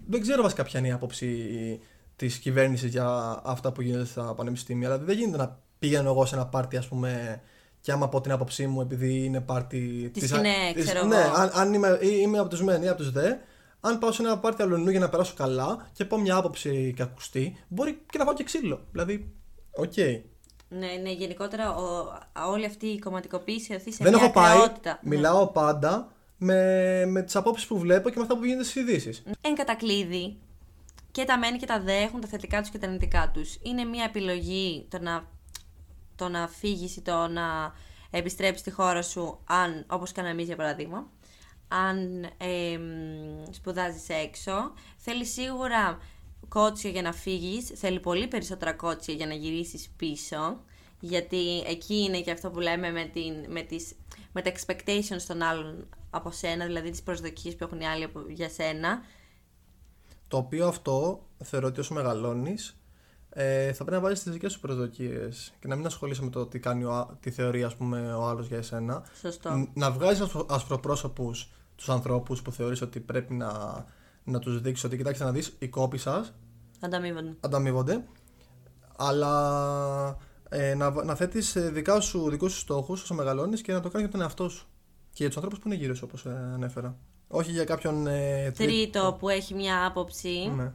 Δεν 0.06 0.20
ξέρω 0.20 0.42
βασικά 0.42 0.62
ποια 0.62 0.78
είναι 0.78 0.88
η 0.88 0.92
άποψη 0.92 1.80
της 2.16 2.38
κυβέρνησης 2.38 2.90
για 2.90 3.40
αυτά 3.44 3.72
που 3.72 3.82
γίνονται 3.82 4.04
στα 4.04 4.34
πανεπιστήμια. 4.34 4.88
Δηλαδή 4.88 5.04
δεν 5.04 5.16
γίνεται 5.18 5.36
να 5.36 5.58
πηγαίνω 5.78 6.08
εγώ 6.10 6.26
σε 6.26 6.34
ένα 6.34 6.46
πάρτι, 6.46 6.76
ας 6.76 6.88
πούμε, 6.88 7.42
και 7.82 7.92
άμα 7.92 8.08
πω 8.08 8.20
την 8.20 8.32
άποψή 8.32 8.66
μου, 8.66 8.80
επειδή 8.80 9.24
είναι 9.24 9.40
πάρτι. 9.40 10.10
Της 10.12 10.30
ναι, 10.30 10.72
ξέρω 10.74 11.04
Ναι, 11.04 11.30
αν, 11.36 11.50
αν 11.54 11.74
είμαι, 11.74 11.98
είμαι 12.02 12.38
από 12.38 12.48
τους 12.48 12.62
μεν 12.62 12.82
ή 12.82 12.88
από 12.88 12.96
τους 12.96 13.10
δε, 13.10 13.34
αν 13.80 13.98
πάω 13.98 14.12
σε 14.12 14.22
ένα 14.22 14.38
πάρτι 14.38 14.62
αλλονού 14.62 14.90
για 14.90 15.00
να 15.00 15.08
περάσω 15.08 15.34
καλά 15.36 15.88
και 15.92 16.04
πω 16.04 16.18
μια 16.18 16.36
άποψη 16.36 16.92
και 16.96 17.02
ακουστεί, 17.02 17.56
μπορεί 17.68 18.02
και 18.10 18.18
να 18.18 18.24
πάω 18.24 18.34
και 18.34 18.44
ξύλο. 18.44 18.86
Δηλαδή, 18.90 19.32
OK. 19.76 19.92
Okay. 19.96 20.20
Ναι, 20.68 20.88
ναι, 21.02 21.10
γενικότερα 21.10 21.74
ο, 21.74 22.12
όλη 22.50 22.64
αυτή 22.64 22.86
η 22.86 22.98
κομματικοποίηση 22.98 23.74
ωθεί 23.74 23.92
σε 23.92 24.04
Δεν 24.04 24.12
μια 24.12 24.22
έχω 24.22 24.32
πάει. 24.32 24.58
Ναι. 24.58 24.98
Μιλάω 25.02 25.46
πάντα 25.46 26.12
με, 26.36 27.04
με 27.06 27.22
τις 27.22 27.36
απόψεις 27.36 27.66
που 27.66 27.78
βλέπω 27.78 28.08
και 28.08 28.16
με 28.16 28.22
αυτά 28.22 28.36
που 28.36 28.44
γίνονται 28.44 28.64
στις 28.64 28.82
ειδήσεις. 28.82 29.22
Εν 29.40 29.54
κατακλείδι, 29.54 30.38
και 31.12 31.24
τα 31.24 31.38
μεν 31.38 31.58
και 31.58 31.66
τα 31.66 31.80
δε 31.80 31.96
έχουν 31.96 32.20
τα 32.20 32.28
θετικά 32.28 32.60
τους 32.60 32.70
και 32.70 32.78
τα 32.78 32.86
αρνητικά 32.86 33.30
τους. 33.34 33.58
Είναι 33.62 33.84
μια 33.84 34.04
επιλογή 34.04 34.86
το 34.90 34.98
να 35.00 35.24
το 36.22 36.28
να 36.28 36.48
φύγεις 36.48 36.96
ή 36.96 37.00
το 37.00 37.26
να 37.26 37.72
επιστρέψεις 38.10 38.60
στη 38.60 38.70
χώρα 38.70 39.02
σου, 39.02 39.38
αν, 39.44 39.84
όπως 39.88 40.12
κάναμε 40.12 40.32
εμείς 40.32 40.46
για 40.46 40.56
παράδειγμα, 40.56 41.10
αν 41.68 42.22
ε, 42.22 42.78
σπουδάζεις 43.50 44.08
έξω, 44.08 44.72
θέλεις 44.96 45.32
σίγουρα 45.32 45.98
κότσιο 46.48 46.90
για 46.90 47.02
να 47.02 47.12
φύγεις, 47.12 47.66
θέλει 47.74 48.00
πολύ 48.00 48.28
περισσότερα 48.28 48.72
κότσια 48.72 49.14
για 49.14 49.26
να 49.26 49.34
γυρίσεις 49.34 49.92
πίσω, 49.96 50.60
γιατί 51.00 51.60
εκεί 51.60 51.94
είναι 51.94 52.20
και 52.20 52.30
αυτό 52.30 52.50
που 52.50 52.60
λέμε 52.60 52.90
με, 52.90 53.04
την, 53.04 53.34
με, 53.48 53.62
τις, 53.62 53.94
με 54.32 54.42
τα 54.42 54.52
expectations 54.52 55.22
των 55.26 55.42
άλλων 55.42 55.88
από 56.10 56.30
σένα, 56.30 56.64
δηλαδή 56.64 56.90
τις 56.90 57.02
προσδοκίες 57.02 57.56
που 57.56 57.64
έχουν 57.64 57.80
οι 57.80 57.86
άλλοι 57.86 58.12
για 58.28 58.48
σένα. 58.48 59.02
Το 60.28 60.36
οποίο 60.36 60.66
αυτό 60.66 61.26
θεωρώ 61.44 61.66
ότι 61.66 61.80
όσο 61.80 61.94
μεγαλώνεις 61.94 62.76
ε, 63.34 63.72
θα 63.72 63.84
πρέπει 63.84 63.96
να 63.96 64.00
βάλεις 64.00 64.22
τις 64.22 64.32
δικές 64.32 64.52
σου 64.52 64.60
προσδοκίες 64.60 65.52
και 65.60 65.68
να 65.68 65.76
μην 65.76 65.86
ασχολείσαι 65.86 66.22
με 66.22 66.30
το 66.30 66.46
τι 66.46 66.58
κάνει 66.58 66.84
ο, 66.84 67.16
τη 67.20 67.30
θεωρία 67.30 67.66
ας 67.66 67.76
πούμε, 67.76 68.14
ο 68.14 68.26
άλλος 68.26 68.46
για 68.46 68.56
εσένα. 68.56 69.02
Σωστό. 69.20 69.68
Να 69.74 69.90
βγάζει 69.90 70.22
ασπροπρόσωπους 70.48 71.50
τους 71.76 71.88
ανθρώπους 71.88 72.42
που 72.42 72.52
θεωρείς 72.52 72.82
ότι 72.82 73.00
πρέπει 73.00 73.34
να, 73.34 73.84
να 74.24 74.38
τους 74.38 74.60
δείξεις 74.60 74.84
ότι 74.84 74.96
κοιτάξτε 74.96 75.24
να 75.24 75.32
δεις, 75.32 75.56
οι 75.58 75.68
κόποι 75.68 75.98
σας 75.98 76.32
ανταμείβονται. 76.80 77.36
ανταμείβονται. 77.40 78.04
Αλλά 78.96 80.16
ε, 80.48 80.74
να, 80.74 81.04
να 81.04 81.14
θέτεις 81.14 81.56
ε, 81.56 81.70
δικά 81.70 82.00
σου, 82.00 82.30
δικούς 82.30 82.52
σου 82.52 82.58
στόχους 82.58 83.02
όσο 83.02 83.14
μεγαλώνεις 83.14 83.60
και 83.62 83.72
να 83.72 83.80
το 83.80 83.88
κάνεις 83.88 84.00
για 84.00 84.10
τον 84.10 84.20
εαυτό 84.20 84.48
σου. 84.48 84.66
Και 85.10 85.18
για 85.18 85.26
τους 85.26 85.36
ανθρώπους 85.36 85.58
που 85.58 85.68
είναι 85.68 85.76
γύρω 85.76 85.94
σου, 85.94 86.02
όπως 86.04 86.24
ε, 86.24 86.50
ανέφερα. 86.54 86.96
Όχι 87.28 87.50
για 87.50 87.64
κάποιον. 87.64 88.06
Ε, 88.06 88.50
τρίτο 88.56 89.16
που 89.18 89.28
έχει 89.28 89.54
μια 89.54 89.86
άποψη. 89.86 90.52
Ναι. 90.56 90.72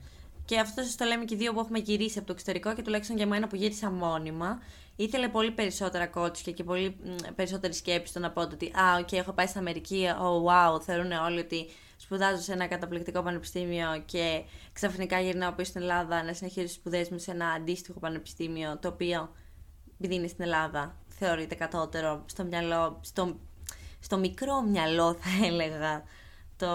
Και 0.48 0.60
αυτό 0.60 0.82
σας 0.82 0.96
το 0.96 1.06
λέμε 1.06 1.26
και 1.26 1.36
δύο 1.36 1.54
που 1.54 1.60
έχουμε 1.60 1.80
γυρίσει 1.80 2.18
από 2.18 2.28
το 2.28 2.34
εξωτερικό 2.34 2.74
και 2.74 2.82
τουλάχιστον 2.82 3.18
για 3.18 3.28
μένα 3.28 3.48
που 3.48 3.56
γύρισα 3.56 3.92
μόνιμα. 3.92 4.62
Ήθελε 4.96 5.28
πολύ 5.28 5.52
περισσότερα 5.52 6.08
κότσια 6.08 6.54
και 6.54 6.64
πολύ 6.64 6.98
περισσότερη 7.36 7.74
σκέψη 7.74 8.08
στο 8.08 8.20
να 8.20 8.32
πω 8.32 8.42
ότι 8.42 8.66
Α, 8.66 8.98
οκ, 9.00 9.12
έχω 9.12 9.32
πάει 9.32 9.48
στην 9.48 9.60
Αμερική. 9.60 10.06
Oh, 10.22 10.76
wow, 10.76 10.82
θεωρούν 10.82 11.12
όλοι 11.12 11.40
ότι 11.40 11.70
σπουδάζω 11.98 12.42
σε 12.42 12.54
ένα 12.54 12.68
καταπληκτικό 12.68 13.22
πανεπιστήμιο 13.22 14.04
και 14.06 14.44
ξαφνικά 14.74 15.20
γυρνάω 15.20 15.52
πίσω 15.52 15.70
στην 15.70 15.82
Ελλάδα 15.82 16.24
να 16.24 16.34
συνεχίσω 16.34 16.66
τις 16.66 16.74
σπουδές 16.74 17.10
μου 17.10 17.18
σε 17.18 17.32
ένα 17.32 17.48
αντίστοιχο 17.48 18.00
πανεπιστήμιο, 18.00 18.78
το 18.78 18.88
οποίο 18.88 19.30
επειδή 19.94 20.16
είναι 20.16 20.28
στην 20.28 20.44
Ελλάδα 20.44 20.96
θεωρείται 21.08 21.56
κατώτερο 21.56 22.24
στο 22.26 22.44
μυαλό, 22.44 23.00
στο, 23.02 23.40
στο 24.00 24.18
μικρό 24.18 24.62
μυαλό 24.62 25.14
θα 25.14 25.46
έλεγα 25.46 26.04
το, 26.58 26.70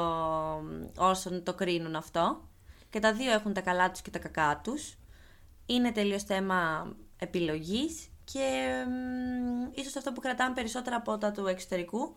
όσων 0.97 1.43
το 1.43 1.55
κρίνουν 1.55 1.95
αυτό. 1.97 2.51
Και 2.93 3.01
τα 3.01 3.13
δύο 3.13 3.33
έχουν 3.33 3.53
τα 3.53 3.61
καλά 3.61 3.91
τους 3.91 4.03
και 4.03 4.11
τα 4.11 4.19
κακά 4.19 4.61
τους. 4.65 4.97
Είναι 5.67 5.93
τελείως 5.93 6.23
θέμα 6.23 6.93
επιλογής 7.19 8.09
και 8.25 8.73
μ, 8.89 9.71
ίσως 9.75 9.97
αυτό 9.97 10.13
που 10.13 10.21
κρατάμε 10.21 10.55
περισσότερα 10.55 10.97
από 10.97 11.19
τα 11.19 11.33
του 11.33 11.47
εξωτερικού 11.47 12.15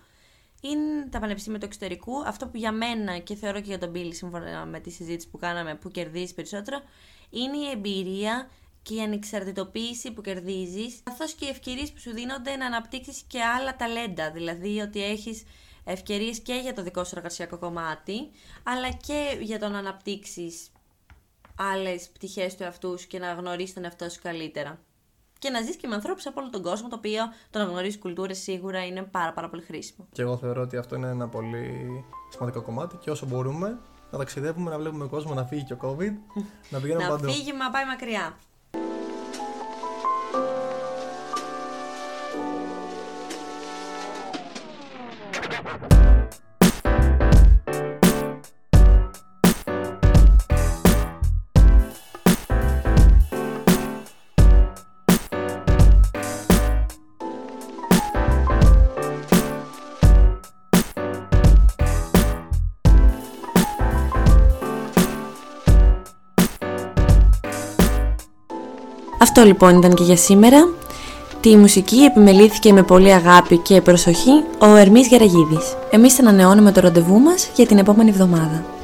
είναι 0.62 1.08
τα 1.10 1.20
πανεπιστήμια 1.20 1.60
του 1.60 1.66
εξωτερικού. 1.66 2.28
Αυτό 2.28 2.48
που 2.48 2.58
για 2.58 2.72
μένα 2.72 3.18
και 3.18 3.36
θεωρώ 3.36 3.60
και 3.60 3.68
για 3.68 3.80
τον 3.80 3.90
Μπίλι, 3.90 4.14
σύμφωνα 4.14 4.66
με 4.66 4.80
τη 4.80 4.90
συζήτηση 4.90 5.30
που 5.30 5.38
κάναμε, 5.38 5.76
που 5.76 5.90
κερδίζει 5.90 6.34
περισσότερο, 6.34 6.82
είναι 7.30 7.58
η 7.58 7.70
εμπειρία 7.70 8.50
και 8.82 8.96
η 8.96 9.02
ανεξαρτητοποίηση 9.02 10.12
που 10.12 10.22
κερδίζεις, 10.22 11.00
καθώς 11.04 11.34
και 11.34 11.46
οι 11.46 11.50
ευκαιρίες 11.50 11.92
που 11.92 12.00
σου 12.00 12.12
δίνονται 12.12 12.56
να 12.56 12.66
αναπτύξεις 12.66 13.24
και 13.28 13.42
άλλα 13.42 13.76
ταλέντα. 13.76 14.32
Δηλαδή 14.32 14.80
ότι 14.80 15.04
έχεις 15.04 15.44
ευκαιρίες 15.86 16.40
και 16.40 16.54
για 16.54 16.74
το 16.74 16.84
δικό 16.84 17.04
σου 17.04 17.14
εργασιακό 17.16 17.58
κομμάτι, 17.58 18.30
αλλά 18.64 18.90
και 18.90 19.38
για 19.42 19.60
το 19.60 19.70
να 19.70 19.78
αναπτύξεις 19.78 20.70
άλλες 21.56 22.10
πτυχές 22.10 22.56
του 22.56 22.64
εαυτού 22.64 23.00
σου 23.00 23.08
και 23.08 23.20
να 23.20 23.34
γνωρίσεις 23.34 23.74
τον 23.74 23.84
εαυτό 23.84 24.10
σου 24.10 24.20
καλύτερα. 24.24 24.80
Και 25.40 25.50
να 25.50 25.62
ζεις 25.62 25.76
και 25.76 25.88
με 25.88 25.96
ανθρώπους 25.96 26.26
από 26.26 26.42
όλο 26.42 26.50
τον 26.50 26.62
κόσμο, 26.62 26.88
το 26.88 26.96
οποίο 26.96 27.24
το 27.50 27.60
να 27.60 27.66
γνωρίσεις 27.66 28.00
κουλτούρες 28.00 28.38
σίγουρα 28.38 28.86
είναι 28.86 29.02
πάρα, 29.02 29.34
πάρα 29.34 29.50
πολύ 29.50 29.62
χρήσιμο. 29.62 30.08
Και 30.12 30.22
εγώ 30.22 30.38
θεωρώ 30.38 30.62
ότι 30.62 30.78
αυτό 30.78 30.96
είναι 30.96 31.08
ένα 31.08 31.28
πολύ 31.28 31.88
σημαντικό 32.30 32.62
κομμάτι 32.62 32.96
και 32.96 33.10
όσο 33.10 33.26
μπορούμε 33.26 33.80
να 34.12 34.18
ταξιδεύουμε, 34.18 34.70
να 34.70 34.78
βλέπουμε 34.78 35.08
κόσμο 35.08 35.34
να 35.34 35.46
φύγει 35.46 35.64
και 35.64 35.74
ο 35.74 35.78
COVID, 35.82 36.14
να 36.70 36.80
πηγαίνουμε 36.80 37.04
να 37.04 37.10
παντού. 37.10 37.32
φύγει, 37.32 37.54
μα 37.54 37.70
πάει 37.70 37.86
μακριά. 37.86 38.38
Αυτό 69.38 69.48
λοιπόν 69.48 69.78
ήταν 69.78 69.94
και 69.94 70.04
για 70.04 70.18
σήμερα. 70.18 70.70
Τη 71.42 71.56
μουσική 71.56 71.96
επιμελήθηκε 71.96 72.74
με 72.74 72.84
πολύ 72.84 73.14
αγάπη 73.14 73.58
και 73.58 73.82
προσοχή 73.82 74.44
ο 74.60 74.76
Ερμής 74.76 75.08
Γεραγίδης. 75.08 75.76
Εμείς 75.90 76.20
ανανεώνουμε 76.20 76.72
το 76.72 76.80
ραντεβού 76.82 77.20
μας 77.20 77.50
για 77.56 77.66
την 77.66 77.78
επόμενη 77.78 78.10
εβδομάδα. 78.10 78.75